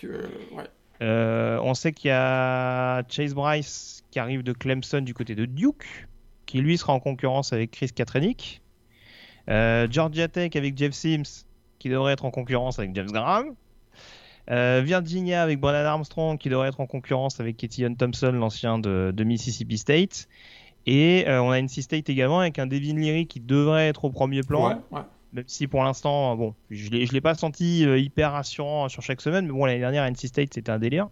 [0.99, 6.07] on sait qu'il y a Chase Bryce qui arrive de Clemson du côté de Duke
[6.45, 8.61] qui lui sera en concurrence avec Chris Katrenick.
[9.49, 11.45] Euh, Georgia Tech avec Jeff Sims,
[11.79, 13.53] qui devrait être en concurrence avec James Graham.
[14.51, 19.23] Euh, Virginia avec Brennan Armstrong, qui devrait être en concurrence avec Ketyon Thompson, l'ancien de,
[19.23, 20.27] Mississippi State.
[20.85, 24.11] Et euh, on a NC State également avec un Devin Leary qui devrait être au
[24.11, 24.81] premier plan.
[25.33, 29.47] Même si pour l'instant, bon, je ne l'ai pas senti hyper rassurant sur chaque semaine,
[29.47, 31.09] mais bon, l'année dernière, NC State, c'était un délire.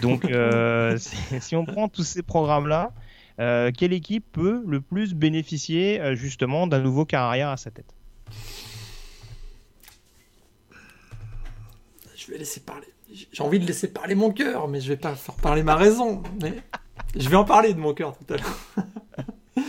[0.00, 0.24] Donc,
[1.40, 2.92] si on prend tous ces programmes-là,
[3.40, 7.94] euh, quelle équipe peut le plus bénéficier euh, justement d'un nouveau carrière à sa tête?
[12.16, 12.86] Je vais laisser parler.
[13.10, 16.22] J'ai envie de laisser parler mon cœur, mais je vais pas faire parler ma raison.
[16.40, 16.54] Mais
[17.16, 18.86] je vais en parler de mon cœur tout à l'heure.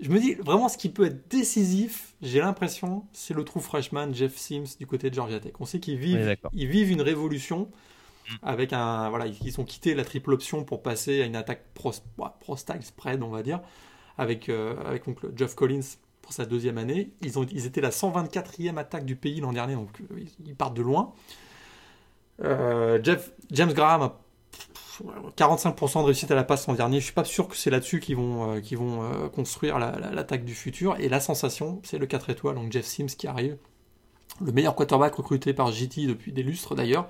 [0.00, 4.14] je me dis vraiment ce qui peut être décisif, j'ai l'impression, c'est le trou freshman
[4.14, 5.52] Jeff Sims du côté de Georgia Tech.
[5.60, 7.68] On sait qu'ils vivent, ils vivent une révolution
[8.42, 11.92] avec un voilà ils ont quitté la triple option pour passer à une attaque pro,
[12.40, 13.60] pro style spread on va dire
[14.20, 17.10] avec euh, avec donc Jeff Collins pour sa deuxième année.
[17.22, 20.74] Ils ont ils étaient la 124e attaque du pays l'an dernier donc euh, ils partent
[20.76, 21.12] de loin.
[22.42, 24.20] Euh, Jeff James Graham a
[25.38, 27.00] 45% de réussite à la passe l'an dernier.
[27.00, 30.96] Je suis pas sûr que c'est là-dessus qu'ils vont qu'ils vont construire l'attaque du futur.
[30.98, 33.56] Et la sensation c'est le 4 étoiles donc Jeff Sims qui arrive.
[34.44, 37.08] Le meilleur quarterback recruté par JT depuis des lustres d'ailleurs.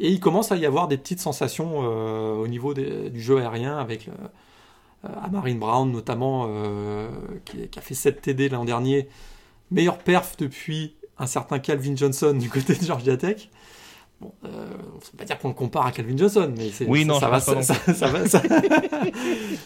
[0.00, 4.08] Et il commence à y avoir des petites sensations au niveau du jeu aérien avec
[5.04, 6.48] Amarin Brown notamment,
[7.44, 9.08] qui, qui, a fait 7 TD l'an dernier.
[9.70, 13.50] Meilleur perf depuis un certain Calvin Johnson du côté de Georgia Tech.
[14.20, 17.06] Bon, euh, on ne pas dire qu'on le compare à Calvin Johnson, mais c'est, oui,
[17.06, 17.62] ça, va, ça,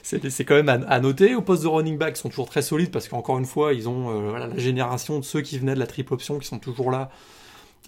[0.03, 1.35] c'est, quand même à, noter.
[1.35, 3.89] Au poste de running back, ils sont toujours très solides parce qu'encore une fois, ils
[3.89, 6.93] ont euh, la génération de ceux qui venaient de la triple option qui sont toujours
[6.93, 7.11] là.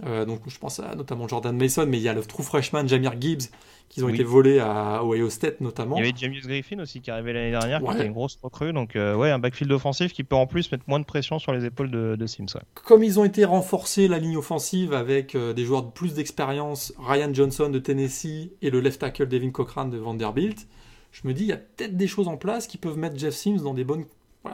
[0.04, 2.86] Euh, donc je pense à notamment Jordan Mason, mais il y a le true freshman
[2.86, 3.48] Jamir Gibbs
[3.88, 5.96] qui ont été volés à Ohio State notamment.
[5.96, 8.38] Il y avait James Griffin aussi qui est arrivé l'année dernière, qui était une grosse
[8.42, 8.72] recrue.
[8.72, 11.52] Donc euh, ouais, un backfield offensif qui peut en plus mettre moins de pression sur
[11.52, 12.58] les épaules de, Sims.
[12.74, 16.92] Comme ils ont été renforcés la ligne offensive avec euh, des joueurs de plus d'expérience,
[16.98, 20.66] Ryan Johnson de Tennessee et le left tackle Devin Cochran de Vanderbilt,
[21.12, 23.34] je me dis il y a peut-être des choses en place qui peuvent mettre Jeff
[23.34, 24.04] Sims dans des bonnes,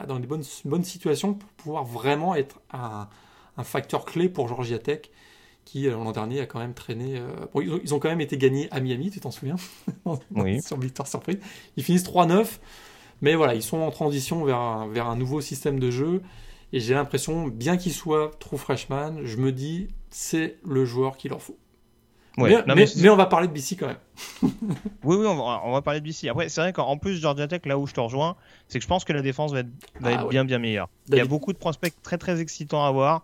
[0.07, 3.09] dans des bonnes, bonnes situations pour pouvoir vraiment être un,
[3.57, 5.09] un facteur clé pour Georgia Tech
[5.65, 7.17] qui euh, l'an dernier a quand même traîné.
[7.17, 9.55] Euh, ils, ont, quand même été gagnés à Miami, tu t'en souviens
[10.35, 10.61] Oui.
[10.61, 11.39] Sur victoire surprise.
[11.77, 12.59] Ils finissent 3-9,
[13.21, 16.21] mais voilà, ils sont en transition vers un, vers un nouveau système de jeu.
[16.73, 21.29] Et j'ai l'impression, bien qu'il soit trop freshman, je me dis, c'est le joueur qu'il
[21.29, 21.57] leur faut.
[22.37, 23.99] mais, mais, on va parler de BC quand même.
[25.03, 26.29] oui, oui, on va, parler de BC.
[26.29, 28.35] Après, c'est vrai qu'en plus, Georgia Tech, là où je te rejoins,
[28.67, 29.69] c'est que je pense que la défense va être,
[30.03, 30.89] ah bien, bien meilleure.
[31.09, 33.23] Il y a beaucoup de prospects très, très excitants à voir.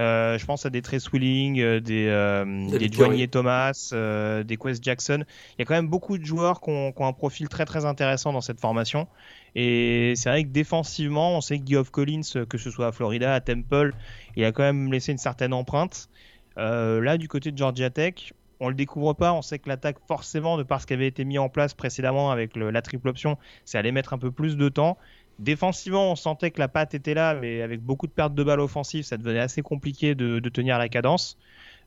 [0.00, 4.82] Euh, je pense à des Trace Willing, euh, des, euh, des Thomas, euh, des Quest
[4.82, 5.24] Jackson.
[5.52, 8.32] Il y a quand même beaucoup de joueurs qui ont, un profil très très intéressant
[8.32, 9.08] dans cette formation.
[9.54, 13.34] Et c'est vrai que défensivement, on sait que Geoff Collins, que ce soit à Florida,
[13.34, 13.92] à Temple,
[14.36, 16.08] il a quand même laissé une certaine empreinte.
[16.56, 19.32] là, du côté de Georgia Tech, on le découvre pas.
[19.32, 22.30] On sait que l'attaque, forcément, de par ce qui avait été mis en place précédemment
[22.30, 24.98] avec la triple option, c'est allait mettre un peu plus de temps.
[25.40, 28.60] Défensivement, on sentait que la patte était là, mais avec beaucoup de pertes de balles
[28.60, 31.38] offensives, ça devenait assez compliqué de, tenir la cadence.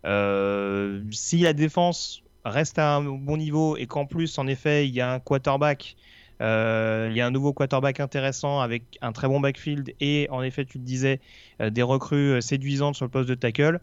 [0.05, 4.93] Euh, si la défense reste à un bon niveau et qu'en plus, en effet, il
[4.95, 5.95] y a un quarterback,
[6.41, 10.41] euh, il y a un nouveau quarterback intéressant avec un très bon backfield et en
[10.41, 11.21] effet, tu le disais,
[11.61, 13.79] euh, des recrues séduisantes sur le poste de tackle.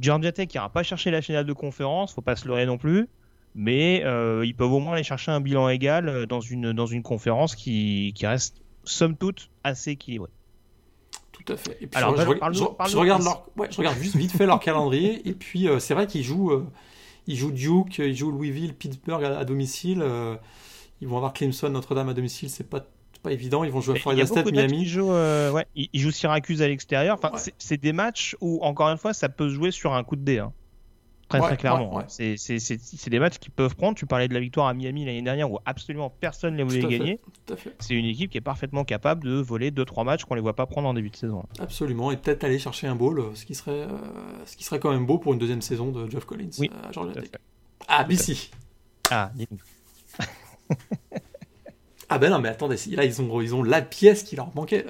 [0.00, 3.08] Georgia Tech n'ira pas chercher la finale de conférence, faut pas se leurrer non plus
[3.56, 6.84] mais euh, ils peuvent au moins aller chercher un bilan égal euh, dans une, dans
[6.84, 10.30] une conférence qui, qui reste, somme toute, assez équilibrée.
[11.32, 11.78] Tout à fait.
[11.80, 15.26] Et puis, Alors, je, je, regarde leur, ouais, je regarde juste vite fait leur calendrier,
[15.26, 16.66] et puis euh, c'est vrai qu'ils jouent,
[17.26, 20.04] ils jouent Duke, ils jouent Louisville, Pittsburgh à, domicile,
[21.00, 22.86] ils vont avoir Clemson, Notre-Dame à domicile, c'est pas
[23.22, 23.64] pas évident.
[23.64, 24.82] Ils vont jouer à Florida State, Miami.
[24.82, 27.18] Ils jouent, ouais, ils, jouent Syracuse à l'extérieur.
[27.20, 30.14] Enfin, c'est des matchs où, encore une fois, ça peut se jouer sur un coup
[30.14, 30.38] de dé.
[30.38, 30.52] Hein.
[31.28, 32.04] Très, très clairement.
[32.08, 33.96] c'est des matchs qui peuvent prendre.
[33.96, 36.98] Tu parlais de la victoire à Miami l'année dernière où absolument personne ne les voulait
[36.98, 37.20] gagner.
[37.80, 40.54] C'est une équipe qui est parfaitement capable de voler 2-3 matchs qu'on ne les voit
[40.54, 41.44] pas prendre en début de saison.
[41.58, 42.12] Absolument.
[42.12, 43.88] Et peut-être aller chercher un bowl, ce qui, serait, euh,
[44.44, 46.92] ce qui serait quand même beau pour une deuxième saison de Jeff Collins oui, à
[46.92, 47.30] Georgia Tech.
[47.88, 48.50] Ah, BC.
[49.10, 49.30] Ah,
[52.08, 54.86] ah, ben non, mais attendez, là, ils ont, ils ont la pièce qui leur manquait.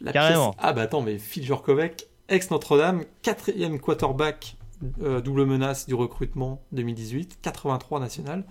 [0.00, 0.54] La Carrément.
[0.58, 4.57] Ah, bah attends, mais Phil Jurkovec, ex-Notre-Dame, quatrième quarterback
[5.02, 8.44] euh, double menace du recrutement 2018, 83 national.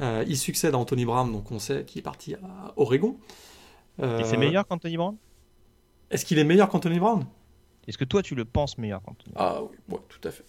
[0.00, 3.16] Euh, il succède à Anthony Brown, donc on sait qu'il est parti à Oregon.
[4.00, 5.16] Euh, Et c'est meilleur qu'Anthony Brown?
[6.10, 7.24] Est-ce qu'il est meilleur qu'Anthony Brown?
[7.88, 9.52] Est-ce que toi tu le penses meilleur qu'Anthony Brown?
[9.54, 10.44] Ah oui, tout à fait.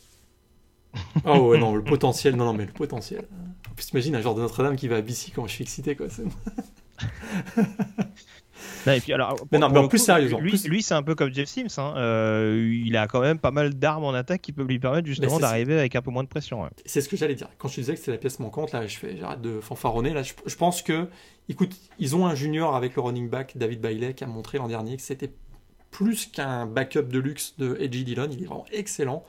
[1.26, 3.28] Ah ouais, non, le potentiel, non, non, mais le potentiel.
[3.70, 5.96] En plus, imagine un genre de Notre-Dame qui va à BC quand je suis excité,
[5.96, 6.06] quoi.
[8.88, 10.40] et puis, alors, mais non, mais en plus, sérieusement.
[10.40, 11.68] Lui, c'est un peu comme Jeff Sims.
[11.78, 11.94] Hein.
[11.98, 15.40] Euh, il a quand même pas mal d'armes en attaque qui peuvent lui permettre justement
[15.40, 16.68] d'arriver avec un peu moins de pression.
[16.86, 17.50] C'est ce que j'allais dire.
[17.58, 20.14] Quand je disais que c'était la pièce manquante, là, je fais, j'arrête de fanfaronner.
[20.14, 21.08] Là, je, pense que,
[21.50, 24.68] écoute, ils ont un junior avec le running back David Bailey qui a montré l'an
[24.68, 25.32] dernier que c'était
[25.92, 28.28] plus qu'un backup de luxe de Edgy Dillon.
[28.32, 29.24] Il est vraiment excellent.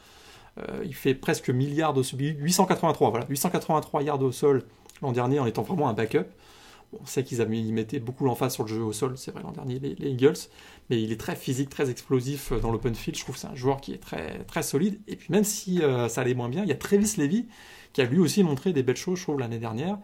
[0.58, 4.62] Euh, il fait presque milliard de 883, voilà, 883 yards au sol
[5.02, 6.26] l'an dernier en étant vraiment un backup
[7.00, 9.78] on sait qu'ils mettaient beaucoup l'emphase sur le jeu au sol, c'est vrai l'an dernier,
[9.78, 10.34] les, Eagles,
[10.90, 13.16] mais il est très physique, très explosif euh, dans l'open field.
[13.16, 15.00] Je trouve que c'est un joueur qui est très, très solide.
[15.08, 17.46] Et puis même si euh, ça allait moins bien, il y a Travis Levy
[17.92, 19.98] qui a lui aussi montré des belles choses, je trouve, l'année dernière.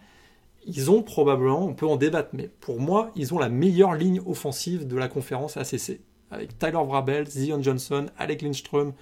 [0.65, 4.21] Ils ont probablement, on peut en débattre, mais pour moi, ils ont la meilleure ligne
[4.27, 6.01] offensive de la conférence ACC.
[6.31, 8.93] Avec Tyler Vrabel, Zion Johnson, Alec Lindstrom,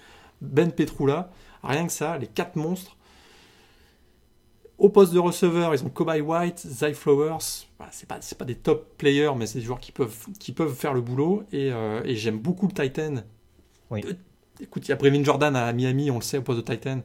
[0.41, 1.31] Ben Petrula.
[1.61, 2.97] Rien que ça, les quatre monstres
[4.79, 7.67] au poste de receveur, ils ont Kobe White, Zay Flowers.
[7.77, 10.73] Voilà, c'est pas, pas des top players, mais c'est des joueurs qui peuvent, qui peuvent
[10.73, 11.43] faire le boulot.
[11.51, 13.15] Et, euh, j'aime beaucoup le Titan.
[13.91, 14.01] Oui.
[14.05, 14.13] Euh,
[14.61, 17.01] écoute, il y a Brevin Jordan à Miami, on le sait, au poste de Titan.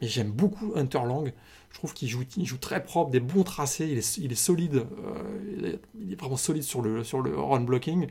[0.00, 1.32] Mais j'aime beaucoup Hunter Lang.
[1.70, 3.88] Je trouve qu'il joue, il joue très propre, des bons tracés.
[3.90, 4.76] Il est, il est solide.
[4.76, 8.06] Euh, il, est, vraiment solide sur le, sur le run blocking.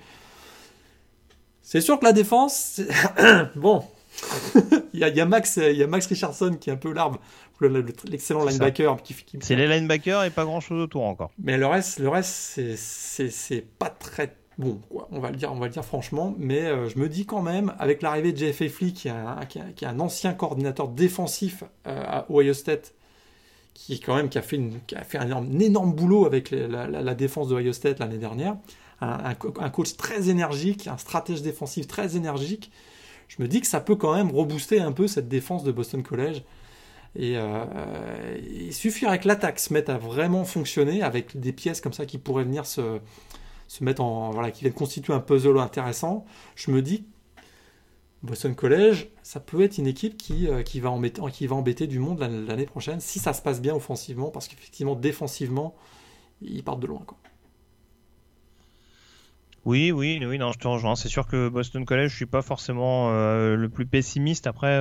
[1.61, 2.81] C'est sûr que la défense,
[3.55, 3.83] bon,
[4.93, 7.19] il, y a, Max, il y a Max Richardson qui est un peu l'arbre,
[7.61, 9.01] l'excellent linebacker.
[9.03, 11.31] Qui, c'est les linebackers et pas grand chose autour encore.
[11.37, 15.07] Mais le reste, le reste c'est pas très bon, quoi.
[15.11, 16.35] On va le dire, on va le dire franchement.
[16.37, 19.45] Mais euh, je me dis quand même, avec l'arrivée de Jeff Flee, qui est un,
[19.45, 22.93] qui, est un ancien coordinateur défensif euh, à Ohio State,
[23.73, 26.87] qui quand même qui a fait, une, qui a fait un, énorme, boulot avec la,
[26.87, 28.57] la, défense de Ohio State l'année dernière,
[29.01, 32.71] un, un, coach très énergique, un stratège défensif très énergique.
[33.27, 36.03] Je me dis que ça peut quand même rebooster un peu cette défense de Boston
[36.03, 36.43] College.
[37.15, 41.93] Et euh, il suffirait que l'attaque se mette à vraiment fonctionner avec des pièces comme
[41.93, 42.99] ça qui pourraient venir se,
[43.67, 44.31] se mettre en.
[44.31, 46.25] Voilà, qui viennent constituer un puzzle intéressant.
[46.55, 47.05] Je me dis,
[48.23, 52.65] Boston College, ça peut être une équipe qui, euh, qui, va, embêter, du monde l'année
[52.65, 55.75] prochaine si ça se passe bien offensivement, parce qu'effectivement, défensivement,
[56.41, 57.05] ils partent de loin.
[59.67, 60.95] Oui, oui, oui, non, je te rejoins.
[60.95, 64.47] C'est sûr que Boston College, je suis pas forcément euh, le plus pessimiste.
[64.47, 64.73] Après,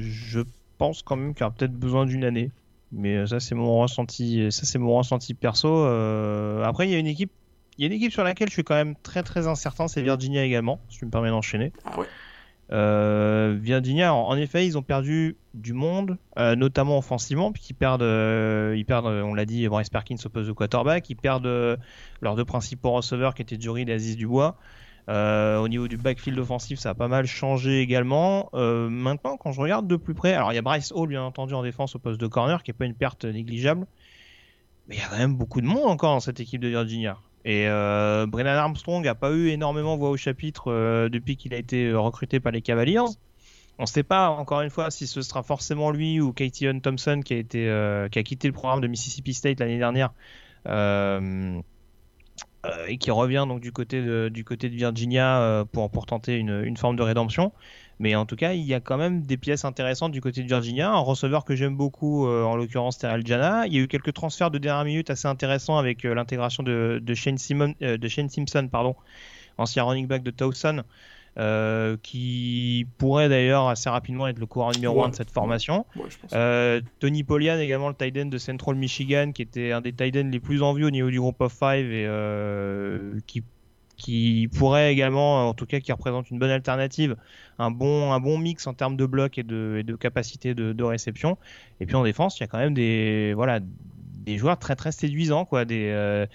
[0.00, 0.40] je
[0.78, 2.50] pense quand même qu'il y aura peut-être besoin d'une année.
[2.90, 4.50] Mais euh, ça, c'est mon ressenti.
[4.50, 5.68] Ça, c'est mon ressenti perso.
[5.68, 7.32] Euh, après, il y a une équipe.
[7.76, 10.80] Il une équipe sur laquelle je suis quand même très très incertain, c'est Virginia également,
[10.88, 11.72] si tu me permets d'enchaîner.
[11.84, 12.00] Ah.
[12.70, 18.00] Euh, Virginia, en, effet, ils ont perdu du monde, notamment offensivement, puisqu'ils perdent,
[18.86, 21.78] perdent, on l'a dit, Bryce Perkins au poste de quarterback, ils perdent
[22.20, 24.56] leurs deux principaux receveurs qui étaient Jury et Aziz Dubois.
[25.08, 28.50] Euh, au niveau du backfield offensif, ça a pas mal changé également.
[28.52, 31.22] Euh, maintenant, quand je regarde de plus près, alors il y a Bryce Hall, bien
[31.22, 33.86] entendu, en défense au poste de corner, qui est pas une perte négligeable.
[34.86, 37.16] Mais il y a quand même beaucoup de monde encore dans cette équipe de Virginia.
[37.48, 41.92] Et euh, Brennan Armstrong n'a pas eu énormément voix au chapitre depuis qu'il a été
[41.94, 43.00] recruté par les Cavaliers.
[43.78, 47.22] On ne sait pas encore une fois si ce sera forcément lui ou Katie Thompson
[47.24, 50.12] qui a, quitté le programme de Mississippi State l'année dernière.
[52.66, 56.06] Euh, et qui revient donc du côté de, du côté de Virginia euh, pour, pour
[56.06, 57.52] tenter une, forme de rédemption.
[58.00, 60.46] Mais en tout cas, il y a quand même des pièces intéressantes du côté de
[60.46, 60.90] Virginia.
[60.90, 63.66] Un receveur que j'aime beaucoup, euh, en l'occurrence Terrell Jana.
[63.66, 67.14] Il y a eu quelques transferts de dernière minute assez intéressants avec l'intégration de, de,
[67.14, 68.94] Shane Simon, de Shane Simpson, pardon,
[69.56, 70.84] ancien running back de Towson.
[71.38, 75.86] Euh, qui pourrait d'ailleurs assez rapidement être le coureur numéro 1 de cette formation.
[76.32, 80.16] Euh, Tony Polian, également le tight end de Central Michigan, qui était un des tight
[80.16, 83.44] ends les plus en vue au niveau du groupe of five et euh, qui
[83.98, 87.16] qui pourrait également, en tout cas qui représente une bonne alternative,
[87.58, 91.36] un bon, un bon mix en termes de bloc et de, de capacité de, réception.
[91.80, 93.60] Et puis en défense, il y a quand même des, voilà,
[94.28, 95.64] des joueurs très très séduisants quoi.
[95.64, 96.26] Des euh,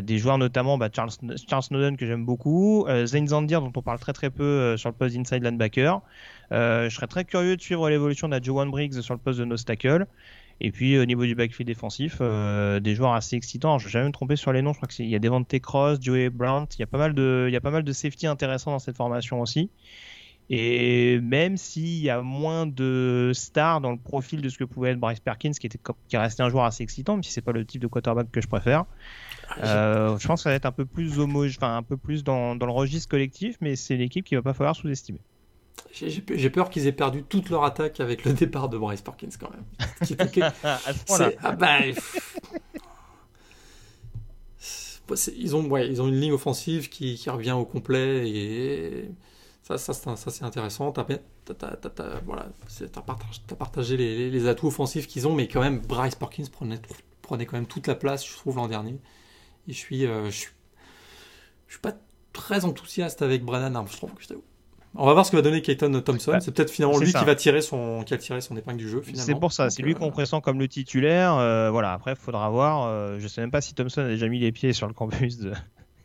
[0.00, 1.10] des joueurs notamment bah, Charles,
[1.48, 4.88] Charles Snowden que j'aime beaucoup euh, Zandir dont on parle très très peu euh, sur
[4.88, 6.00] le poste inside linebacker.
[6.50, 9.64] Je serais très curieux de suivre l'évolution de Joan Briggs sur le poste de nose
[9.64, 10.06] tackle
[10.60, 13.78] et puis au niveau du backfield défensif, des joueurs assez excitants.
[13.78, 14.72] je vais jamais me tromper sur les noms.
[14.72, 16.76] Je crois qu'il y a Devante Cross, Joey Brandt.
[16.76, 18.78] Il y a pas mal de, il y a pas mal de safety intéressants dans
[18.78, 19.70] cette formation aussi.
[20.50, 24.90] Et même s'il y a moins de stars dans le profil de ce que pouvait
[24.90, 25.78] être Bryce Perkins, qui était
[26.08, 28.40] qui resté un joueur assez excitant, même si c'est pas le type de quarterback que
[28.40, 28.84] je préfère,
[29.48, 31.96] ah, euh, je pense que ça va être un peu plus homogène, enfin un peu
[31.96, 35.20] plus dans, dans, le registre collectif, mais c'est l'équipe qui va pas falloir sous-estimer.
[35.92, 39.50] J'ai peur qu'ils aient perdu toute leur attaque avec le départ de Bryce Perkins quand
[39.50, 39.64] même.
[41.42, 41.80] ah bah,
[45.36, 49.10] ils ont, ouais, ils ont une ligne offensive qui, qui revient au complet et
[49.62, 50.92] ça, ça, ça c'est intéressant.
[50.92, 52.48] Tu as, voilà,
[53.58, 56.80] partagé les, les, atouts offensifs qu'ils ont, mais quand même, Bryce Perkins prenait,
[57.20, 58.98] prenait quand même toute la place, je trouve, l'an dernier.
[59.68, 60.52] Et je suis, euh, je suis,
[61.66, 61.94] je suis pas
[62.32, 64.44] très enthousiaste avec Brennan Armstrong, je t'avoue.
[64.94, 66.38] On va voir ce que va donner Keaton Thompson.
[66.40, 69.02] C'est peut-être finalement lui qui va tirer son, qui a tiré son épingle du jeu.
[69.14, 69.70] C'est pour ça.
[69.70, 71.34] C'est lui qu'on euh, pressent comme le titulaire.
[71.34, 71.92] Euh, voilà.
[71.92, 72.86] Après, il faudra voir.
[72.86, 75.38] Euh, je sais même pas si Thompson a déjà mis les pieds sur le campus
[75.38, 75.52] de,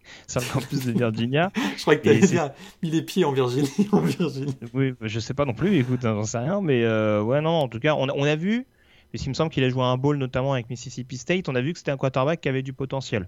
[0.28, 1.52] sur le campus de Virginia.
[1.78, 4.56] je crois que tu avais mis les pieds en Virginie, en Virginie.
[4.74, 7.52] Oui, je sais pas non plus, écoute, hein, j'en sais rien, mais euh, ouais, non,
[7.52, 8.66] en tout cas, on, a vu,
[9.14, 11.62] mais il me semble qu'il a joué un bowl notamment avec Mississippi State, on a
[11.62, 13.28] vu que c'était un quarterback qui avait du potentiel.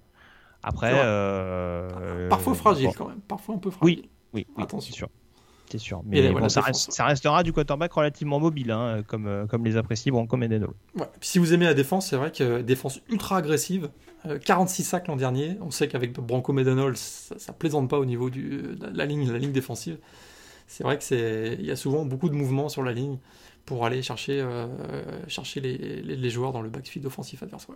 [0.62, 4.02] Après, euh, parfois fragile quand même, parfois un peu fragile.
[4.04, 4.94] Oui, oui, oui attention.
[4.94, 5.10] Sûr
[5.70, 6.02] c'est sûr.
[6.06, 10.50] Mais ça, restera du quarterback relativement mobile, hein, comme, euh, comme les apprécie Branco et
[10.50, 11.06] Ouais.
[11.22, 13.90] si vous aimez la défense, c'est vrai que défense ultra agressive,
[14.46, 15.58] 46 euh, sacs l'an dernier.
[15.62, 19.38] On sait qu'avec Branco Medenol, ça, ça, plaisante pas au niveau de la, ligne, la
[19.38, 19.98] ligne défensive.
[20.68, 23.18] C'est vrai que c'est, il y a souvent beaucoup de mouvements sur la ligne
[23.66, 24.68] pour aller chercher, euh,
[25.28, 27.68] chercher les, les, joueurs dans le backfield offensif adverse.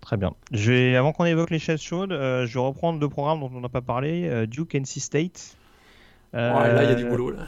[0.00, 0.34] Très bien.
[0.52, 3.60] Je vais, avant qu'on évoque les chaises chaudes, je vais reprendre deux programmes dont on
[3.60, 4.46] n'a pas parlé.
[4.46, 5.56] Duke NC State.
[6.38, 7.30] Là, il y a du boulot.
[7.30, 7.46] Là.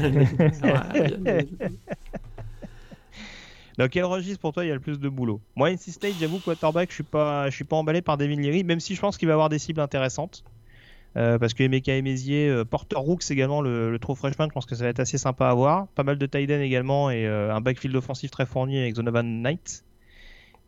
[3.78, 5.40] Dans quel registre pour toi il y a le plus de boulot?
[5.54, 8.64] Moi, NC State, j'avoue, quarterback, je suis pas, je suis pas emballé par Devin Leary,
[8.64, 10.42] même si je pense qu'il va avoir des cibles intéressantes.
[11.14, 14.82] parce que Emeka Emezier, Porter Rooks également, le, le true freshman, je pense que ça
[14.82, 15.86] va être assez sympa à voir.
[15.94, 19.84] Pas mal de tight également et un backfield offensif très fourni avec Zonovan Knight.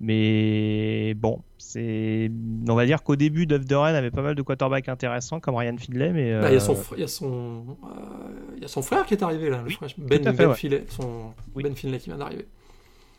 [0.00, 2.30] Mais bon, c'est,
[2.68, 5.76] on va dire qu'au début, Duff Duran avait pas mal de quarterbacks intéressants comme Ryan
[5.76, 7.76] Finlay, mais bah, il, y a son, il, y a son,
[8.56, 9.62] il y a son frère qui est arrivé là,
[9.98, 12.46] Ben, ben, Finlay, son, ben Finlay qui vient d'arriver.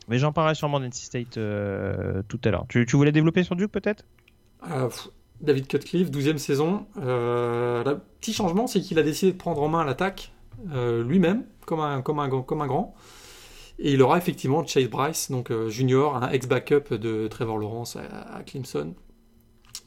[0.08, 2.66] Mais j'en parlerai sûrement d'NC State euh, tout à l'heure.
[2.68, 4.04] Tu, tu, voulais développer sur Duke peut-être?
[4.70, 4.90] Euh,
[5.40, 6.86] David Cutcliffe, 12e saison.
[7.02, 10.34] Euh, le petit changement, c'est qu'il a décidé de prendre en main l'attaque
[10.66, 12.94] lui-même, comme un, comme, un, comme un grand.
[13.80, 18.44] Et il aura effectivement Chase Bryce, donc euh, junior, un ex-backup de Trevor Lawrence à,
[18.44, 18.94] Clemson,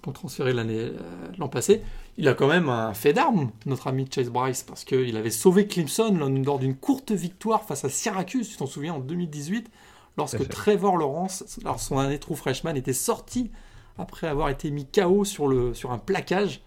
[0.02, 0.92] qu'on transféré l'année euh,
[1.38, 1.82] l'an passé.
[2.16, 5.66] Il a quand même un fait d'armes, notre ami Chase Bryce, parce qu'il avait sauvé
[5.66, 6.12] Clemson
[6.44, 9.70] lors d'une courte victoire face à Syracuse, tu t'en souviens, en 2018,
[10.16, 13.50] lorsque Trevor Lawrence, alors son année true freshman, était sorti
[13.98, 16.62] après avoir été mis KO sur, le, sur un plaquage.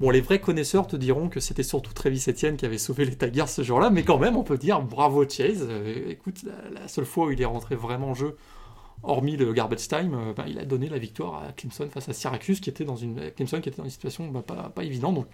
[0.00, 3.14] Bon, les vrais connaisseurs te diront que c'était surtout Travis Etienne qui avait sauvé les
[3.14, 5.66] Tigers ce jour-là, mais quand même, on peut dire bravo Chase.
[5.68, 8.36] Euh, écoute, la, seule fois où il est rentré vraiment en jeu,
[9.04, 12.12] hormis le garbage time, euh, bah, il a donné la victoire à Clemson face à
[12.12, 15.14] Syracuse, qui était dans une Clemson qui était dans une situation bah, pas, pas, évidente.
[15.14, 15.26] Donc,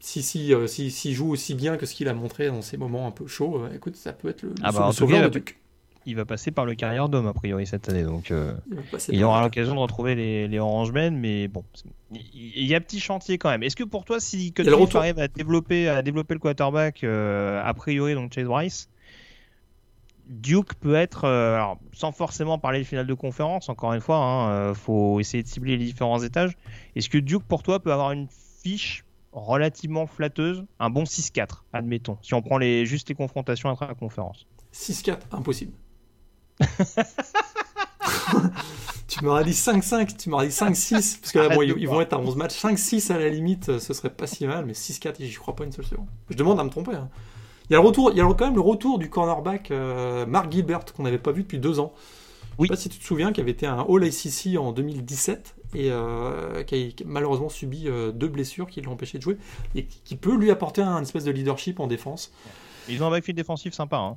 [0.00, 2.76] si si, euh, si, si, joue aussi bien que ce qu'il a montré dans ces
[2.76, 5.42] moments un peu chauds, écoute, ça peut être le, ah bah, sauveur de
[6.06, 8.54] il va passer par le carrière d'homme a priori cette année, donc euh,
[9.08, 11.64] il, aura l'occasion de retrouver les, les Orangemen, mais bon,
[12.12, 13.62] il y a petit chantier quand même.
[13.62, 17.74] Est-ce que pour toi, si Cutcliffe arrive à développer, à développer le quarterback, euh, a
[17.74, 18.88] priori donc Chase Bryce,
[20.26, 24.16] Duke peut être, euh, alors, sans forcément parler de finale de conférence, encore une fois,
[24.16, 26.56] il hein, faut essayer de cibler les différents étages.
[26.96, 28.28] Est-ce que Duke pour toi peut avoir une
[28.62, 33.86] fiche relativement flatteuse, un bon 6-4, admettons, si on prend les, juste les confrontations entre
[33.86, 35.72] la conférence 6-4, impossible.
[39.08, 42.12] tu m'aurais dit 5-5, tu m'aurais dit 5-6, parce que là, bon, ils, vont être
[42.12, 42.62] à 11 matchs.
[42.62, 45.72] 5-6 à la limite, ce serait pas si mal, mais 6-4, j'y crois pas une
[45.72, 46.06] seule seconde.
[46.28, 46.94] Je demande à me tromper.
[46.94, 47.08] Hein.
[47.70, 50.26] Il y a, le retour, il y a quand même le retour du cornerback euh,
[50.26, 51.92] Mark Gilbert, qu'on n'avait pas vu depuis deux ans.
[52.58, 52.66] Oui.
[52.66, 55.92] Je sais pas si tu te souviens, qui avait été un All-ACC en 2017 et
[55.92, 59.38] euh, qui a malheureusement subi euh, deux blessures qui l'ont empêché de jouer
[59.76, 62.32] et qui peut lui apporter un espèce de leadership en défense.
[62.88, 63.98] Ils ont un backfield défensif sympa.
[63.98, 64.16] Hein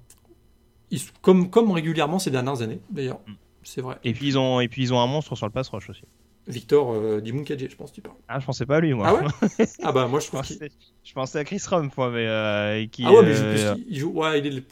[1.22, 3.20] comme, comme régulièrement ces dernières années, d'ailleurs.
[3.28, 3.34] Mm.
[3.64, 3.98] C'est vrai.
[4.04, 6.04] Et puis, ils ont, et puis ils ont un monstre sur le pass rush aussi.
[6.48, 8.16] Victor euh, je pense, tu parles.
[8.28, 9.08] Ah, je pensais pas à lui, moi.
[9.08, 9.66] Ah ouais?
[9.84, 10.70] Ah bah, moi, je, pensais,
[11.04, 13.04] je pensais à Chris Rumpf, moi, mais euh, qui.
[13.06, 14.64] Ah ouais, mais euh, il joue, ouais, il est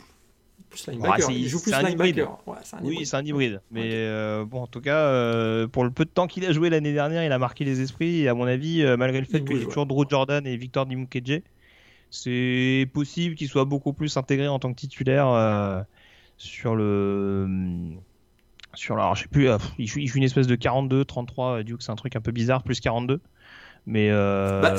[0.69, 1.32] plus linebacker.
[1.32, 2.38] il joue plus linebacker.
[2.45, 3.61] Ouais, un oui, c'est un hybride.
[3.72, 6.69] Mais euh, bon, en tout cas, euh, pour le peu de temps qu'il a joué
[6.69, 8.22] l'année dernière, il a marqué les esprits.
[8.22, 10.86] Et à mon avis, malgré le fait qu'il y ait toujours Drew Jordan et Victor
[10.86, 11.41] Dimukedje,
[12.09, 15.86] c'est possible qu'il soit beaucoup plus intégré en tant que titulaire
[16.41, 17.47] sur le
[18.73, 21.83] sur alors je sais plus euh, il, joue, une espèce de 42 33 euh, Duke
[21.83, 23.19] c'est un truc un peu bizarre plus 42
[23.85, 24.75] mais euh, bah,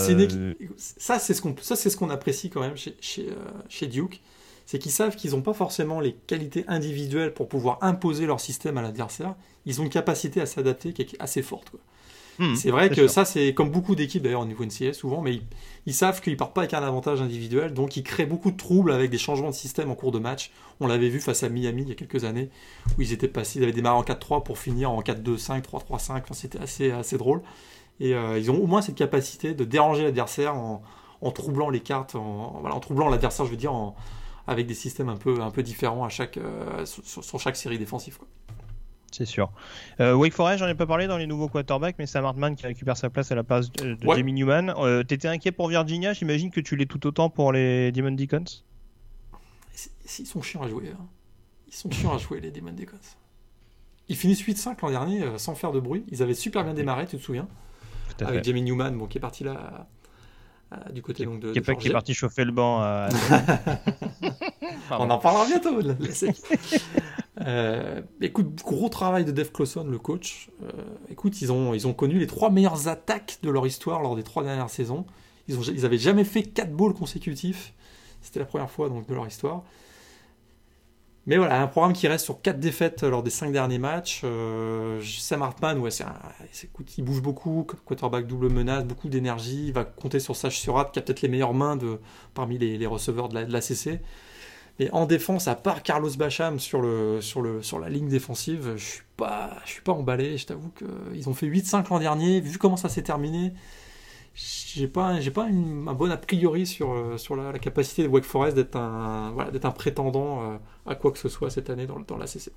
[0.76, 3.28] ça c'est ce qu'on ça c'est ce qu'on apprécie quand même chez chez,
[3.68, 4.20] chez Duke.
[4.64, 8.78] C'est qu'ils savent qu'ils n'ont pas forcément les qualités individuelles pour pouvoir imposer leur système
[8.78, 9.34] à l'adversaire.
[9.66, 11.80] Ils ont une capacité à s'adapter qui est assez forte quoi.
[12.38, 15.40] Hmm, c'est vrai que ça, c'est comme beaucoup d'équipes d'ailleurs au niveau NCS souvent, mais
[15.86, 18.92] ils, savent qu'ils partent pas avec un avantage individuel, donc ils créent beaucoup de troubles
[18.92, 20.50] avec des changements de système en cours de match.
[20.80, 22.48] On l'avait vu face à Miami il y a quelques années,
[22.96, 26.22] où ils étaient passés, ils avaient démarré en 4-3 pour finir en 4-2-5, 3-3-5, enfin,
[26.32, 27.42] c'était assez, assez drôle.
[28.00, 30.82] Et euh, ils ont au moins cette capacité de déranger l'adversaire en,
[31.32, 33.74] troublant les cartes, en, voilà, en troublant l'adversaire, je veux dire,
[34.46, 38.18] avec des systèmes un peu, un peu différents à chaque, euh, sur, chaque série défensive.
[38.18, 38.26] Quoi
[39.14, 39.50] c'est sûr.
[40.00, 42.66] Euh, Wake Forest, j'en ai pas parlé dans les nouveaux quarterbacks, mais c'est Hartman qui
[42.66, 44.74] récupère sa place à la place de, Jamie Newman.
[44.78, 48.44] Euh, T'étais inquiet pour Virginia, j'imagine que tu l'es tout autant pour les Demon Deacons?
[50.18, 50.90] Ils sont chiants à jouer.
[50.92, 51.06] Hein.
[51.68, 52.96] Ils sont chiants à jouer, les Demon Deacons.
[54.08, 56.04] Ils finissent 8-5 l'an dernier euh, sans faire de bruit.
[56.10, 57.48] Ils avaient super bien démarré, tu te souviens?
[58.20, 59.86] Avec Jamie Newman, bon, qui est parti là
[60.90, 61.52] du côté donc, de.
[61.52, 62.80] Qui est, qui est parti chauffer le banc.
[64.90, 65.80] On en parlera bientôt.
[67.40, 70.50] Euh, écoute, gros travail de Dave Clawson, le coach.
[70.62, 70.70] Euh,
[71.10, 74.22] écoute, ils ont, ils ont connu les trois meilleures attaques de leur histoire lors des
[74.22, 75.06] trois dernières saisons.
[75.48, 77.72] Ils, ont, ils jamais fait quatre balls consécutifs.
[78.20, 79.62] C'était la première fois donc, de leur histoire.
[81.26, 84.22] Mais voilà, un programme qui reste sur quatre défaites lors des cinq derniers matchs.
[84.24, 85.90] Euh, Sam Hartman, ouais,
[86.64, 89.68] écoute, il bouge beaucoup, quarterback double menace, beaucoup d'énergie.
[89.68, 92.00] Il va compter sur Sage Surat, qui a peut-être les meilleures mains de,
[92.34, 94.00] parmi les, receveurs de la, de la CC.
[94.78, 98.72] Et en défense, à part Carlos Bacham sur, le, sur, le, sur la ligne défensive,
[98.76, 100.38] je suis pas, je suis pas emballé.
[100.38, 102.40] Je t'avoue qu'ils ont fait 8-5 l'an dernier.
[102.40, 103.52] Vu comment ça s'est terminé,
[104.34, 108.24] j'ai pas, j'ai pas une, un bon a priori sur, sur la, capacité de Wake
[108.24, 110.56] Forest d'être un, voilà, d'être un prétendant euh,
[110.86, 112.50] à quoi que ce soit cette année dans, dans la CC.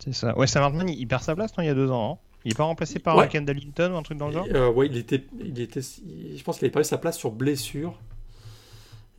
[0.00, 0.36] C'est ça.
[0.36, 2.14] Ouais, Sam Hartman, il perd sa place non, il y a deux ans.
[2.14, 2.28] Hein.
[2.44, 3.28] Il n'est pas remplacé par Ouais.
[3.28, 4.46] Kendall Hinton ou un truc dans le genre?
[4.52, 7.30] Euh, ouais, il était, il était, je pense qu'il avait pas eu sa place sur
[7.30, 7.94] blessure.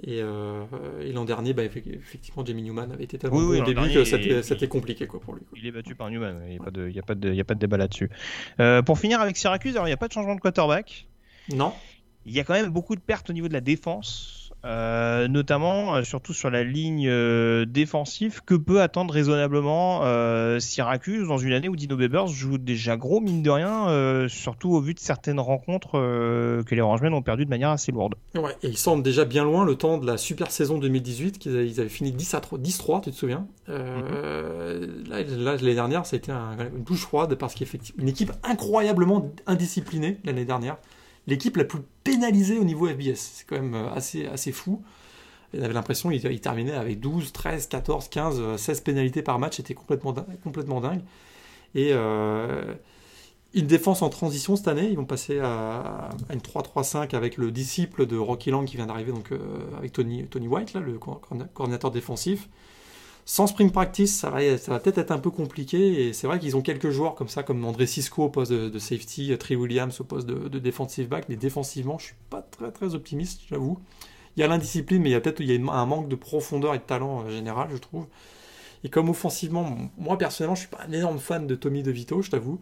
[0.05, 0.63] Et, euh,
[1.01, 3.63] et l'an dernier, bah, effe- effectivement, Jamie Newman avait été tellement Oui, bon oui, au
[3.63, 3.93] début dernier,
[4.27, 5.41] que c'était compliqué quoi, pour lui.
[5.45, 5.57] quoi.
[5.57, 7.29] Il est battu par Newman, il n'y a, pas de- il y a, pas de-
[7.29, 8.09] il y a pas de il y a pas de débat là-dessus.
[8.59, 11.07] Euh, pour finir avec Syracuse, alors il n'y a pas de changement de quarterback.
[11.55, 11.73] Non
[12.25, 15.95] Il y a quand même beaucoup de pertes au niveau de la défense, euh, notamment
[15.95, 18.41] euh, surtout sur la ligne euh, défensive.
[18.45, 23.19] Que peut attendre raisonnablement euh, Syracuse dans une année où Dino Babers joue déjà gros,
[23.19, 27.49] mine de rien, surtout au vu de certaines rencontres que les Orangemen ont perdues de
[27.49, 28.15] manière assez lourde.
[28.35, 31.55] Ouais, et ils semblent déjà bien loin le temps de la super saison 2018, qu'ils
[31.55, 33.47] avaient, ils avaient fini 10 à 3, 10-3, tu te souviens?
[33.67, 39.31] Là, l'année dernière, ça a été un- une douche froide parce qu'effectivement, une équipe incroyablement
[39.47, 40.77] indisciplinée l'année dernière.
[41.27, 43.15] L'équipe la plus pénalisée au niveau FBS.
[43.15, 44.81] C'est quand même euh, assez, assez fou.
[45.57, 49.39] On avait l'impression qu'ils ils terminaient avec 12, 13, 14, 15, euh, 16 pénalités par
[49.39, 49.57] match.
[49.57, 51.01] C'était complètement, din- complètement dingue.
[51.75, 52.73] Et euh,
[53.53, 54.89] une défense en transition cette année.
[54.89, 59.11] Ils vont passer à, une 3-3-5 avec le disciple de Rocky Lang qui vient d'arriver,
[59.11, 59.37] donc euh,
[59.77, 61.21] avec Tony, White, là, le co-
[61.53, 62.49] coordinateur défensif.
[63.25, 66.07] Sans spring practice, ça va, ça va peut-être être un peu compliqué.
[66.07, 68.79] Et c'est vrai qu'ils ont quelques joueurs comme ça, comme André Cisco au poste de,
[68.79, 71.25] safety, Trey Williams au poste de, de defensive back.
[71.29, 73.79] Mais défensivement, je suis pas très très optimiste, j'avoue.
[74.35, 76.83] Il y a l'indiscipline, mais il y a peut-être un manque de profondeur et de
[76.83, 78.07] talent euh, général, je trouve.
[78.83, 82.31] Et comme offensivement, moi personnellement, je suis pas un énorme fan de Tommy DeVito, je
[82.31, 82.59] t'avoue.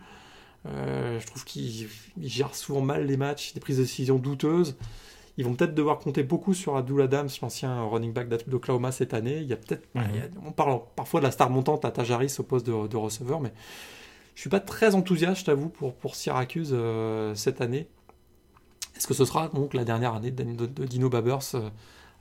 [0.68, 1.88] Euh, je trouve qu'il
[2.18, 4.76] il gère souvent mal les matchs, des prises de décision douteuses.
[5.38, 9.38] Ils vont peut-être devoir compter beaucoup sur Abdul Adams, l'ancien running back d'Oklahoma cette année.
[9.40, 10.04] Il y a peut-être, Mhm.
[10.46, 13.54] on parle parfois de la star montante à Tajaris au poste de, de receveur, mais
[14.36, 17.88] je suis pas très enthousiaste, je t'avoue, pour, pour Syracuse euh, cette année.
[18.96, 21.70] Est-ce que ce sera donc la dernière année de, de- de Dino Babers euh,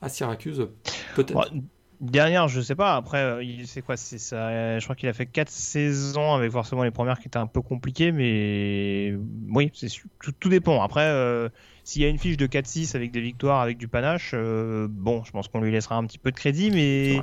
[0.01, 0.67] à Syracuse?
[1.15, 1.35] Peut-être.
[1.51, 1.61] Ouais,
[2.01, 2.95] Dernière, je sais pas.
[2.95, 4.79] Après, euh, il- c'est quoi C'est ça.
[4.79, 7.61] Je crois qu'il a fait quatre saisons avec forcément les premières qui étaient un peu
[7.61, 9.13] compliquées, mais
[9.49, 9.87] oui, c'est
[10.19, 10.81] tout, tout dépend.
[10.81, 11.47] Après, euh,
[11.83, 15.23] s'il y a une fiche de 4-6 avec des victoires, avec du panache, euh, bon,
[15.23, 17.19] je pense qu'on lui laissera un petit peu de crédit, mais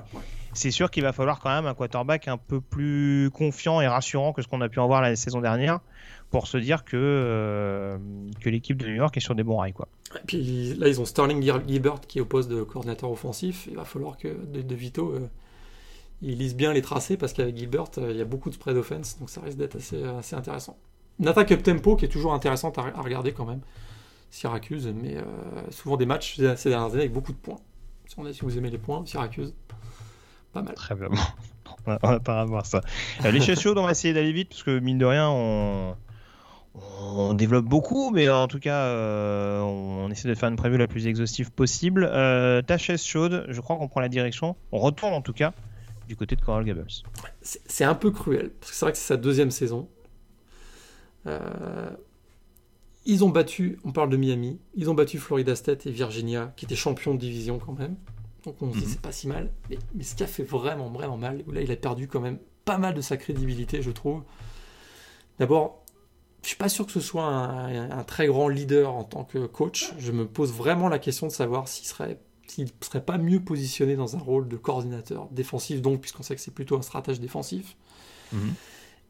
[0.53, 4.33] c'est sûr qu'il va falloir quand même un quarterback un peu plus confiant et rassurant
[4.33, 5.81] que ce qu'on a pu en voir la saison dernière
[6.31, 7.99] pour se dire que euh,
[8.41, 9.89] que l'équipe de New York est sur des bons rails, quoi.
[10.17, 13.67] Et puis là, ils ont Sterling Gil- Gilbert qui est au poste de coordinateur offensif.
[13.71, 15.27] Il va falloir que De, de Vito euh,
[16.21, 18.77] il lise bien les tracés parce qu'avec Gilbert, euh, il y a beaucoup de spread
[18.77, 20.77] offense, donc ça risque d'être assez, assez intéressant.
[21.21, 23.61] Une attaque up tempo qui est toujours intéressante à, à regarder quand même.
[24.31, 25.17] Syracuse, mais
[25.71, 27.59] souvent des matchs ces dernières années avec beaucoup de points.
[28.07, 29.55] Si, on a- si vous aimez les points, Syracuse,
[30.53, 30.75] pas mal.
[30.75, 31.09] Très bien.
[31.87, 32.83] on va pas avoir ça.
[33.25, 35.95] Euh, les chaises chaudes, on va essayer d'aller vite parce que mine de rien, on,
[36.75, 40.87] on développe beaucoup, mais en tout cas, euh, on essaie de faire une preview la
[40.87, 42.09] plus exhaustive possible.
[42.11, 44.57] Euh, ta chaise chaude, je crois qu'on prend la direction.
[44.73, 45.53] On retourne en tout cas
[46.07, 46.87] du côté de Coral Gables.
[47.43, 49.89] C'est c'est un peu cruel, parce que c'est vrai que c'est sa deuxième saison.
[51.27, 51.91] Euh,
[53.05, 56.65] ils ont battu, on parle de Miami, ils ont battu Florida State et Virginia, qui
[56.67, 57.97] étaient champions de division quand même.
[58.45, 58.91] Donc on se dit Mhm.
[58.91, 59.51] c'est pas si mal.
[59.69, 62.39] Mais, mais ce qui a fait vraiment, vraiment mal, là il a perdu quand même
[62.65, 64.23] pas mal de sa crédibilité, je trouve.
[65.39, 65.85] D'abord,
[66.43, 69.47] je suis pas sûr que ce soit un, un très grand leader en tant que
[69.47, 69.93] coach.
[69.99, 72.19] Je me pose vraiment la question de savoir s'il serait
[72.51, 76.41] s'il serait pas mieux positionné dans un rôle de coordinateur défensif, donc puisqu'on sait que
[76.41, 77.77] c'est plutôt un stratège défensif.
[78.33, 78.55] Mhm.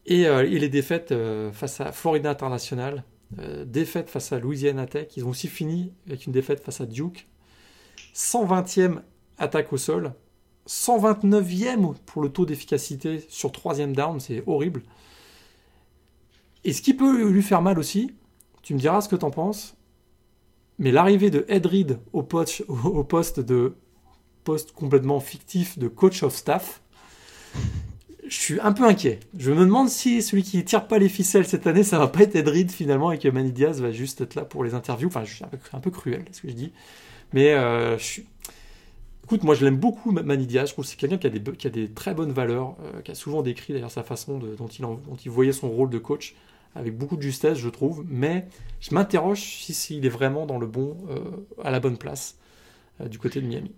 [0.06, 3.04] Et, euh, et les défaites euh, face à Florida International,
[3.38, 6.86] euh, défaite face à Louisiana Tech, ils ont aussi fini avec une défaite face à
[6.86, 7.28] Duke.
[8.14, 9.02] 120e
[9.38, 10.14] attaque au sol,
[10.66, 14.82] 129e pour le taux d'efficacité sur troisième down, c'est horrible.
[16.68, 18.10] Et ce qui peut lui faire mal aussi,
[18.60, 19.74] tu me diras ce que t'en penses,
[20.78, 23.74] mais l'arrivée de Ed Reed au poste, de
[24.44, 26.82] poste complètement fictif de coach of staff,
[28.28, 29.20] je suis un peu inquiet.
[29.38, 32.20] Je me demande si celui qui tire pas les ficelles cette année, ça va pas
[32.20, 35.08] être Ed Reed finalement et que Manny Diaz va juste être là pour les interviews.
[35.08, 36.72] Enfin, je suis un peu, cruel, ce que je dis.
[37.32, 37.96] Mais euh.
[39.24, 40.68] Écoute, moi je l'aime beaucoup, Manny Diaz.
[40.68, 43.40] Je trouve que c'est quelqu'un qui, a des très bonnes valeurs, euh, qui a souvent
[43.40, 44.68] décrit d'ailleurs sa façon dont
[45.24, 46.34] il voyait son rôle de coach
[46.74, 48.04] avec beaucoup de justesse, je trouve.
[48.08, 48.46] Mais
[48.80, 51.18] je m'interroge si s'il est vraiment dans le bon, euh,
[51.64, 52.38] à la bonne place
[53.00, 53.72] euh, du côté de Miami.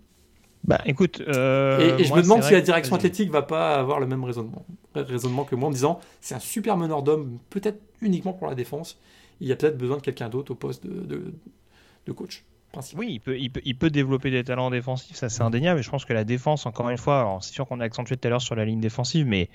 [0.62, 3.06] Bah écoute, euh, Et, et je me demande si la que- direction vas-y.
[3.06, 6.38] athlétique va pas avoir le même raisonnement, raisonnement que moi en me disant c'est un
[6.40, 8.98] super meneur d'hommes, peut-être uniquement pour la défense.
[9.40, 11.32] Il y a peut-être besoin de quelqu'un d'autre au poste de, de,
[12.06, 13.00] de coach principal.
[13.00, 15.80] Oui, il peut, il, peut, il peut développer des talents défensifs, ça c'est indéniable.
[15.80, 18.18] Et je pense que la défense, encore une fois, alors c'est sûr qu'on a accentué
[18.18, 19.48] tout à l'heure sur la ligne défensive, mais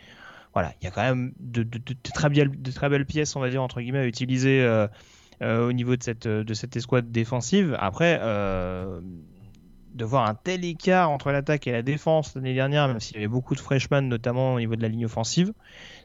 [0.55, 1.67] voilà, il y a quand même de,
[2.13, 4.87] très, belles, pièces, on va dire, entre guillemets, à utiliser euh,
[5.41, 7.75] euh, au niveau de cette, de escouade défensive.
[7.77, 9.01] Après, euh,
[9.95, 13.19] de voir un tel écart entre l'attaque et la défense l'année dernière, même s'il y
[13.19, 15.51] avait beaucoup de freshmen, notamment au niveau de la ligne offensive,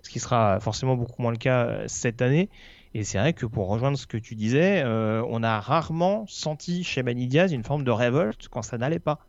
[0.02, 2.48] ce qui sera forcément beaucoup moins le cas cette année.
[2.92, 7.04] Et c'est vrai que pour rejoindre ce que tu disais, on a rarement senti chez
[7.04, 9.20] Manny Diaz une forme de révolte quand ça n'allait pas.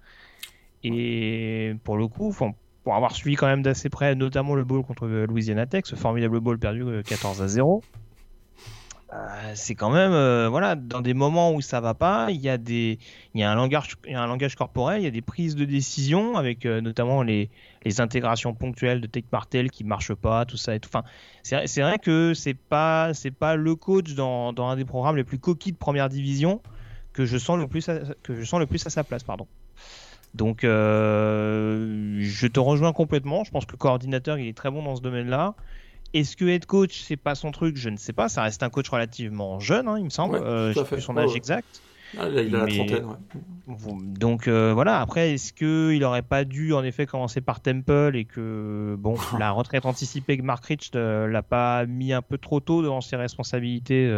[0.84, 2.32] Et pour le coup,
[2.84, 6.40] pour avoir suivi quand même d'assez près, notamment le ball contre Louisiana Tech, ce formidable
[6.40, 7.84] ball perdu 14 à 0,
[9.14, 12.48] euh, c'est quand même euh, voilà dans des moments où ça va pas il y
[12.48, 12.98] a des
[13.34, 15.22] il y a un langage il y a un langage corporel il y a des
[15.22, 17.50] prises de décision avec euh, notamment les,
[17.84, 20.90] les intégrations ponctuelles de Tech Martel qui marchent pas tout ça et tout.
[20.94, 21.04] Enfin
[21.44, 25.26] c'est vrai que c'est pas c'est pas le coach dans, dans, un des programmes les
[25.26, 26.62] plus coquilles de première division
[27.12, 29.46] que je sens le plus à, que je sens le plus à sa place pardon
[30.34, 34.96] donc je te rejoins complètement je pense que le coordinateur il est très bon dans
[34.96, 35.56] ce domaine là
[36.14, 37.78] est-ce que head coach, c'est pas son truc?
[37.78, 38.30] Je ne sais pas.
[38.30, 40.36] Ça reste un coach relativement jeune, hein, il me semble.
[40.36, 41.82] Euh, je sais plus son âge exact.
[42.18, 43.06] Ah, il a la trentaine,
[44.18, 48.26] Donc euh, voilà, après, est-ce qu'il aurait pas dû en effet commencer par Temple et
[48.26, 52.60] que bon, la retraite anticipée que Mark Rich euh, l'a pas mis un peu trop
[52.60, 54.12] tôt devant ses responsabilités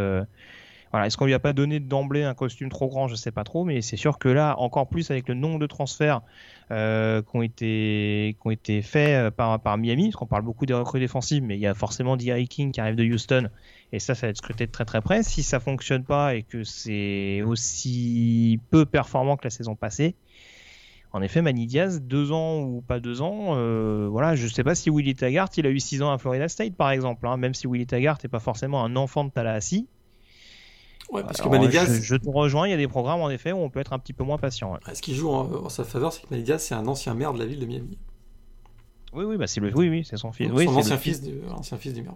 [1.01, 3.65] est-ce qu'on lui a pas donné d'emblée un costume trop grand Je sais pas trop,
[3.65, 6.21] mais c'est sûr que là, encore plus avec le nombre de transferts
[6.71, 10.73] euh, qui ont été été faits euh, par par Miami, parce qu'on parle beaucoup des
[10.73, 12.47] recrues défensives, mais il y a forcément D.I.
[12.47, 13.49] King qui arrive de Houston,
[13.91, 15.23] et ça, ça va être scruté de très très près.
[15.23, 20.15] Si ça fonctionne pas et que c'est aussi peu performant que la saison passée,
[21.11, 24.73] en effet, Manny Diaz, deux ans ou pas deux ans, euh, voilà, je sais pas
[24.73, 27.53] si Willie Taggart, il a eu six ans à Florida State par exemple, hein, même
[27.53, 29.87] si Willie Taggart n'est pas forcément un enfant de Tallahassee.
[31.11, 32.01] Ouais, parce que Manidiaz...
[32.01, 33.99] je, te rejoins, il y a des programmes en effet où on peut être un
[33.99, 34.77] petit peu moins patient.
[34.93, 37.45] Ce qui joue en, sa faveur, c'est que Manidiaz, c'est un ancien maire de la
[37.45, 37.97] ville de Miami.
[39.13, 40.49] Oui, oui, bah c'est le, oui, oui, c'est son fils.
[40.49, 42.15] son oui, ancien fils, du, ancien fils du maire.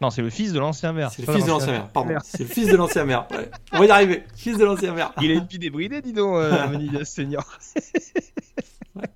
[0.00, 1.10] Non, c'est le fils de l'ancien maire.
[1.10, 2.14] C'est le fils de l'ancien maire, pardon.
[2.22, 3.26] C'est le fils de l'ancien maire.
[3.72, 4.22] On va y arriver.
[4.36, 5.12] Fils de l'ancien maire.
[5.20, 7.44] Il a une vie débridée, dis donc, euh, senior.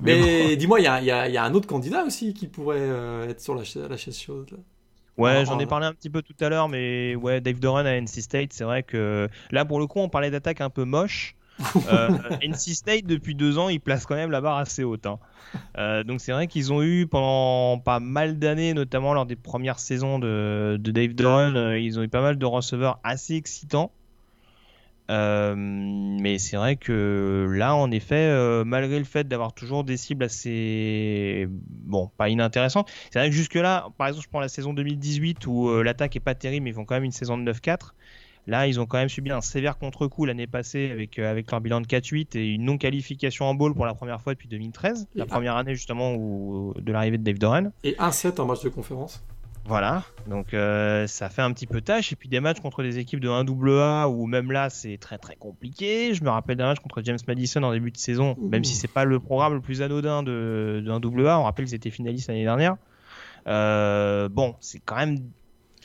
[0.00, 3.40] Mais, dis-moi, il y, y, y a, un autre candidat aussi qui pourrait euh, être
[3.40, 4.50] sur la, la chaise chaude.
[4.52, 4.58] Là.
[5.18, 8.00] Ouais, j'en ai parlé un petit peu tout à l'heure, mais ouais, Dave Doran à
[8.00, 11.36] NC State, c'est vrai que là, pour le coup, on parlait d'attaque un peu moche.
[11.92, 12.08] euh,
[12.42, 15.06] NC State, depuis deux ans, ils placent quand même la barre assez haute.
[15.06, 15.18] Hein.
[15.76, 19.78] Euh, donc c'est vrai qu'ils ont eu pendant pas mal d'années, notamment lors des premières
[19.78, 23.92] saisons de, de Dave Doran, euh, ils ont eu pas mal de receveurs assez excitants.
[25.12, 29.96] Euh, mais c'est vrai que là, en effet, euh, malgré le fait d'avoir toujours des
[29.96, 34.72] cibles assez, bon, pas inintéressantes, c'est vrai que jusque-là, par exemple, je prends la saison
[34.72, 37.52] 2018 où euh, l'attaque est pas terrible, mais ils font quand même une saison de
[37.52, 37.92] 9-4.
[38.46, 41.80] Là, ils ont quand même subi un sévère contre-coup l'année passée avec, avec leur bilan
[41.80, 45.56] de 4-8 et une non-qualification en bowl pour la première fois depuis 2013, la première
[45.56, 47.70] année justement où, de l'arrivée de Dave Doran.
[47.84, 49.22] Et 1-7 en match de conférence.
[49.64, 52.12] Voilà, donc euh, ça fait un petit peu tâche.
[52.12, 55.36] Et puis des matchs contre des équipes de 1AA où même là c'est très très
[55.36, 56.14] compliqué.
[56.14, 58.88] Je me rappelle d'un match contre James Madison en début de saison, même si c'est
[58.88, 61.38] pas le programme le plus anodin de, de 1AA.
[61.38, 62.76] On rappelle qu'ils étaient finalistes l'année dernière.
[63.46, 65.18] Euh, bon, c'est quand même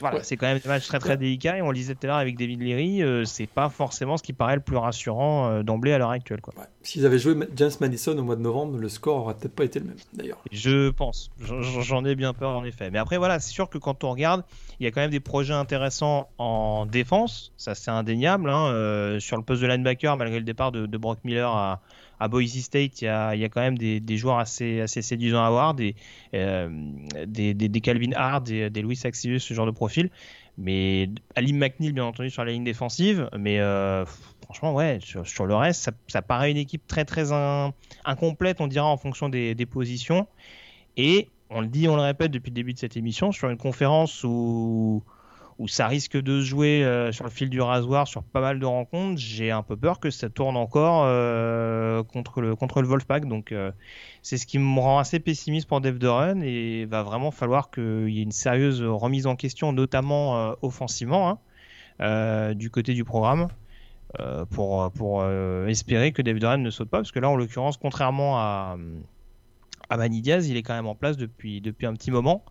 [0.00, 2.06] voilà, c'est quand même des matchs très très délicats et on le disait tout à
[2.08, 5.62] l'heure avec David Leary, euh, c'est pas forcément ce qui paraît le plus rassurant euh,
[5.62, 6.40] d'emblée à l'heure actuelle.
[6.40, 6.54] Quoi.
[6.82, 9.80] S'ils avaient joué James Madison au mois de novembre, le score aurait peut-être pas été
[9.80, 10.42] le même d'ailleurs.
[10.52, 12.90] Je pense, j'en ai bien peur en effet.
[12.90, 14.44] Mais après voilà, c'est sûr que quand on regarde,
[14.80, 18.50] il y a quand même des projets intéressants en défense, ça c'est indéniable.
[18.50, 21.80] Hein, euh, sur le poste de linebacker, malgré le départ de, de Brock Miller à,
[22.20, 25.94] à Boise State, il y a, quand même des, joueurs assez, séduisants à voir, des,
[26.34, 26.68] euh,
[27.26, 30.10] des, Calvin Hart, des, des Louis Axius, ce genre de profil.
[30.56, 33.28] Mais Ali McNeil, bien entendu, sur la ligne défensive.
[33.38, 34.04] Mais euh,
[34.42, 37.32] franchement, ouais, sur, le reste, ça, paraît une équipe très, très
[38.04, 40.26] incomplète, on dira, en fonction des, des positions.
[40.96, 43.56] Et on le dit, on le répète depuis le début de cette émission, sur une
[43.56, 45.02] conférence où
[45.58, 48.60] où ça risque de se jouer euh, sur le fil du rasoir sur pas mal
[48.60, 52.86] de rencontres, j'ai un peu peur que ça tourne encore euh, contre le contre le
[52.86, 53.26] Wolfpack.
[53.26, 53.72] Donc euh,
[54.22, 58.08] c'est ce qui me rend assez pessimiste pour Dave Duran et va vraiment falloir qu'il
[58.10, 61.40] y ait une sérieuse remise en question, notamment offensivement,
[61.98, 63.48] hein, du côté du programme.
[64.50, 65.24] pour, pour
[65.66, 68.76] espérer que Dave Duran ne saute pas, parce que là, en l'occurrence, contrairement à,
[69.90, 72.44] à Manny Diaz, il est quand même en place depuis, depuis un petit moment.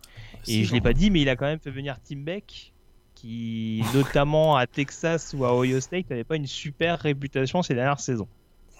[0.46, 2.72] Et je ne l'ai pas dit, mais il a quand même fait venir Tim Beck,
[3.20, 8.00] qui, notamment à Texas ou à Ohio State, n'avait pas une super réputation ces dernières
[8.00, 8.28] saisons.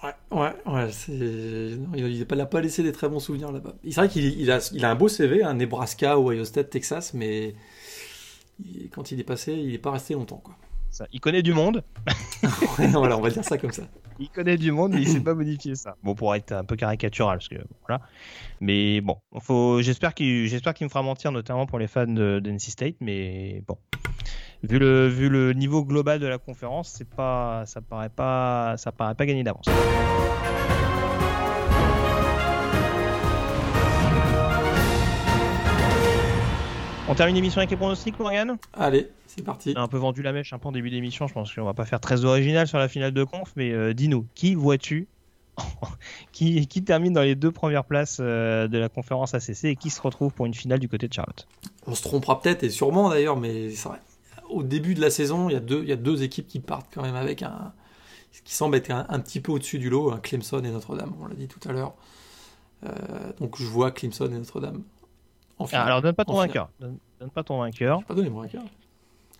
[0.01, 3.73] Ouais, ouais, ouais il n'a pas laissé des très bons souvenirs là-bas.
[3.83, 7.53] C'est vrai qu'il a, il a un beau CV, un Nebraska, Ohio State, Texas, mais
[8.91, 10.41] quand il est passé, il n'est pas resté longtemps.
[10.43, 10.55] Quoi.
[10.89, 11.83] Ça, il connaît du monde.
[12.77, 13.83] voilà, on va dire ça comme ça.
[14.19, 15.95] Il connaît du monde, mais il sait pas modifier ça.
[16.03, 18.01] Bon, pour être un peu caricatural, parce que voilà.
[18.59, 22.39] Mais bon, faut, j'espère qu'il, j'espère qu'il me fera mentir, notamment pour les fans de,
[22.39, 22.95] de NC State.
[23.01, 23.77] Mais bon,
[24.63, 28.91] vu le, vu le niveau global de la conférence, c'est pas, ça paraît pas, ça
[28.91, 29.65] paraît pas gagné d'avance.
[37.09, 39.73] On termine l'émission avec les pronostics, Morgan Allez, c'est parti.
[39.75, 41.25] On a un peu vendu la mèche un peu en début d'émission.
[41.25, 43.95] Je pense qu'on va pas faire très original sur la finale de conf, mais euh,
[43.95, 45.07] dis-nous, qui vois-tu
[46.31, 49.89] qui, qui, termine dans les deux premières places euh, de la conférence ACC et qui
[49.89, 51.47] se retrouve pour une finale du côté de Charlotte?
[51.87, 53.97] On se trompera peut-être et sûrement d'ailleurs, mais vrai,
[54.47, 56.59] au début de la saison, il y, a deux, il y a deux équipes qui
[56.59, 57.73] partent quand même avec un.
[58.45, 61.25] qui semble être un, un petit peu au-dessus du lot, hein, Clemson et Notre-Dame, on
[61.25, 61.95] l'a dit tout à l'heure.
[62.85, 62.91] Euh,
[63.39, 64.83] donc je vois Clemson et Notre-Dame.
[65.59, 66.69] En finale, ah, alors donne pas ton vainqueur.
[66.79, 67.99] Donne, donne, pas ton vainqueur.
[68.01, 68.63] Je pas donné mon vainqueur.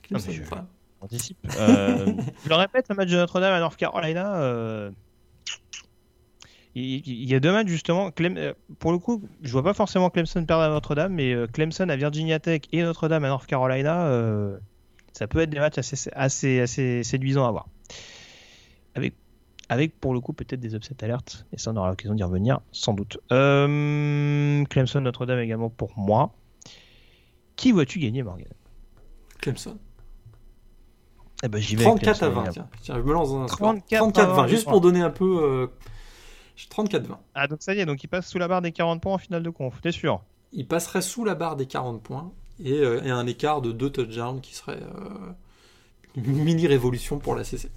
[0.03, 0.41] Clemson, je...
[1.01, 1.37] anticipe.
[1.57, 2.13] euh,
[2.43, 4.35] je le répète, le match de Notre-Dame à North Carolina.
[4.35, 4.91] Euh...
[6.75, 8.11] Il y a deux matchs justement.
[8.11, 8.37] Clem...
[8.37, 11.95] euh, Pour le coup, je vois pas forcément Clemson perdre à Notre-Dame, mais Clemson à
[11.95, 14.57] Virginia Tech et Notre-Dame à North Carolina, euh,
[15.13, 17.67] ça peut être des matchs assez, assez, assez séduisants à voir.
[19.69, 22.59] Avec, pour le coup peut-être des upset alertes, et ça on aura l'occasion d'y revenir
[22.71, 23.19] sans doute.
[23.31, 26.33] Euh, Clemson Notre-Dame également pour moi.
[27.55, 28.47] Qui vois-tu gagner, Morgan?
[29.39, 29.77] Clemson.
[31.43, 32.67] Eh ben, j'y vais 34 à 20, tiens.
[32.81, 32.95] tiens.
[32.95, 35.39] Je me lance dans un 34 20, juste pour donner un peu.
[35.43, 35.67] Euh...
[36.67, 37.17] 34-20.
[37.35, 39.17] Ah, donc ça y est, donc il passe sous la barre des 40 points en
[39.17, 40.21] finale de conf, t'es sûr?
[40.51, 43.89] Il passerait sous la barre des 40 points et, euh, et un écart de 2
[43.89, 45.31] touchdowns qui serait euh,
[46.15, 47.69] une mini révolution pour la CC.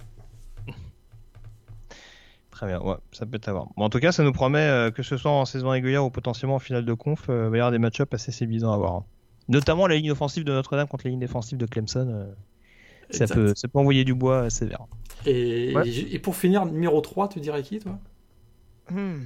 [2.63, 3.67] Très bien, ouais, ça peut avoir.
[3.75, 6.09] Bon, en tout cas, ça nous promet euh, que ce soit en saison régulière ou
[6.09, 8.93] potentiellement en finale de conf, il va y avoir des match-ups assez séduisants à voir.
[8.93, 9.05] Hein.
[9.49, 12.33] Notamment la ligne offensive de Notre-Dame contre la ligne défensive de Clemson.
[13.09, 14.85] ça, peut, ça peut envoyer du bois sévère.
[15.25, 15.89] Et, ouais.
[15.89, 17.99] et pour finir, numéro 3, tu dirais qui, toi?
[18.89, 19.25] Hmm.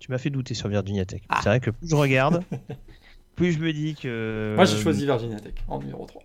[0.00, 1.22] Tu m'as fait douter sur Virginia Tech.
[1.28, 1.38] Ah.
[1.40, 2.42] C'est vrai que plus je regarde,
[3.36, 4.54] plus je me dis que.
[4.56, 6.20] Moi, j'ai choisi Virginia Tech en numéro 3.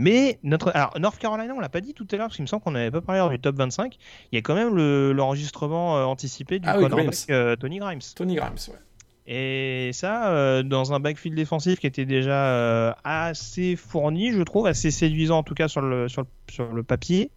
[0.00, 2.48] Mais notre, alors North Carolina, on l'a pas dit tout à l'heure parce qu'il me
[2.48, 3.96] semble qu'on n'avait pas parlé du top 25.
[4.32, 4.74] Il y a quand même
[5.12, 7.10] l'enregistrement le, anticipé du ah oui, Grimes.
[7.30, 8.00] Euh, Tony Grimes.
[8.14, 8.78] Tony Grimes, ouais.
[9.26, 14.66] Et ça, euh, dans un backfield défensif qui était déjà euh, assez fourni, je trouve,
[14.66, 17.30] assez séduisant en tout cas sur le, sur le, sur le papier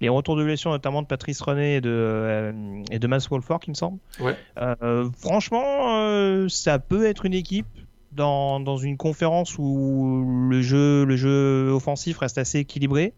[0.00, 3.60] les retours de blessure notamment de Patrice René et de, euh, et de Mass Wolford,
[3.66, 3.98] il me semble.
[4.20, 4.36] Ouais.
[4.58, 7.66] Euh, franchement, euh, ça peut être une équipe
[8.12, 13.14] dans, dans, une conférence où le jeu, le jeu offensif reste assez équilibré.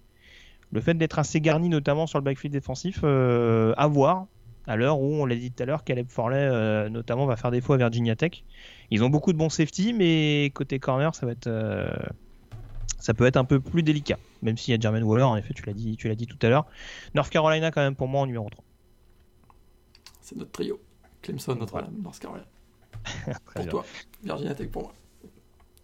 [0.71, 4.27] Le fait d'être assez garni, notamment sur le backfield défensif, euh, à voir.
[4.67, 7.51] À l'heure où, on l'a dit tout à l'heure, Caleb Forley, euh, notamment, va faire
[7.51, 8.45] défaut à Virginia Tech.
[8.91, 11.49] Ils ont beaucoup de bons safety, mais côté corner, ça va être
[13.03, 15.53] ça peut être un peu plus délicat, même s'il y a Jermaine Waller, en effet,
[15.55, 16.67] tu l'as dit, tu l'as dit tout à l'heure.
[17.15, 18.65] North Carolina, quand même, pour moi, en numéro 3.
[20.21, 20.81] C'est notre trio.
[21.21, 21.89] Clemson, notre voilà.
[22.01, 22.47] North Carolina.
[23.55, 23.71] pour bien.
[23.71, 23.85] toi,
[24.23, 24.93] Virginia Tech pour moi.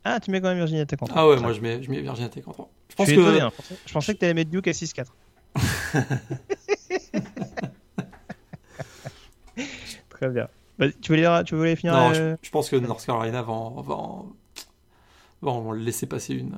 [0.05, 1.21] Ah, tu mets quand même Virginia Tech en 3.
[1.21, 2.71] Ah ouais, moi je mets, je mets Virginia Tech en 3.
[2.89, 3.21] Je, pense je que...
[3.21, 3.53] Étonné, hein.
[3.87, 5.07] Je pensais que tu allais mettre Duke à 6-4.
[10.09, 10.49] Très bien.
[10.79, 12.37] Bah, tu, voulais, tu voulais finir Non, euh...
[12.41, 14.33] je, je, pense que North Carolina va en, va en,
[15.43, 16.57] va en laisser passer une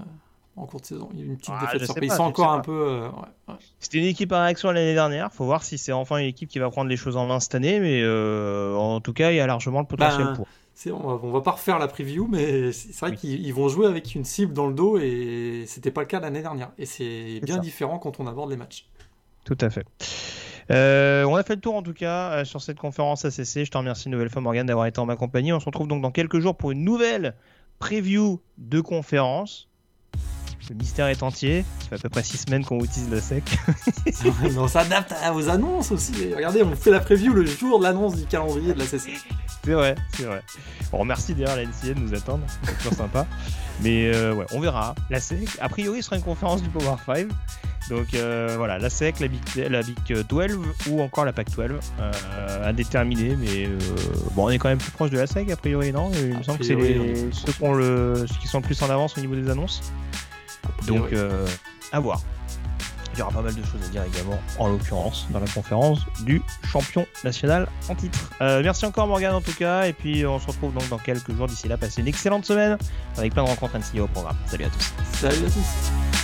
[0.61, 1.09] en cours de saison.
[1.13, 1.99] Il y a une petite ah, défaite.
[2.03, 2.73] Ils sont encore un peu.
[2.73, 3.15] Euh, ouais,
[3.49, 3.55] ouais.
[3.79, 5.33] C'était une équipe à réaction l'année dernière.
[5.33, 7.55] Faut voir si c'est enfin une équipe qui va prendre les choses en main cette
[7.55, 7.81] année.
[7.81, 10.47] Mais euh, en tout cas, il y a largement le potentiel ben, pour.
[10.87, 13.17] On va, on va pas refaire la preview, mais c'est vrai oui.
[13.17, 16.41] qu'ils vont jouer avec une cible dans le dos et c'était pas le cas l'année
[16.41, 16.71] dernière.
[16.79, 17.61] Et c'est bien ça.
[17.61, 18.89] différent quand on aborde les matchs.
[19.45, 19.85] Tout à fait.
[20.71, 23.65] Euh, on a fait le tour en tout cas euh, sur cette conférence ACC.
[23.65, 25.53] Je te remercie une nouvelle fois Morgan d'avoir été en ma compagnie.
[25.53, 27.35] On se retrouve donc dans quelques jours pour une nouvelle
[27.79, 29.69] preview de conférence.
[30.71, 31.65] Le mystère est entier.
[31.81, 33.43] Ça fait à peu près 6 semaines qu'on utilise le sec.
[34.41, 36.33] mais on s'adapte à vos annonces aussi.
[36.33, 39.15] Regardez, on fait la preview le jour de l'annonce du calendrier de la CC.
[39.65, 40.43] C'est vrai, c'est vrai.
[40.93, 42.45] On remercie d'ailleurs la NCA de nous attendre.
[42.63, 43.27] C'est toujours sympa.
[43.83, 44.95] Mais euh, ouais, on verra.
[45.11, 47.27] La SEC, a priori, ce sera une conférence du Power 5.
[47.89, 49.99] Donc euh, voilà, la SEC, la Big, la Big
[50.29, 50.57] 12
[50.89, 53.35] ou encore la PAC 12 euh, à déterminer.
[53.35, 53.77] Mais euh,
[54.37, 56.13] bon, on est quand même plus proche de la SEC a priori, non?
[56.15, 57.29] Il me semble que c'est les...
[57.33, 58.25] ceux, le...
[58.29, 59.83] ceux qui sont le plus en avance au niveau des annonces.
[60.87, 61.47] Donc euh,
[61.93, 62.21] à voir.
[63.13, 65.99] Il y aura pas mal de choses à dire également, en l'occurrence, dans la conférence
[66.21, 68.31] du champion national en titre.
[68.41, 71.35] Euh, merci encore Morgan en tout cas, et puis on se retrouve donc dans quelques
[71.35, 71.49] jours.
[71.49, 72.79] D'ici là, passez une excellente semaine
[73.19, 74.37] avec plein de rencontres NCA au programme.
[74.47, 74.93] Salut à tous.
[75.19, 76.20] Salut à tous.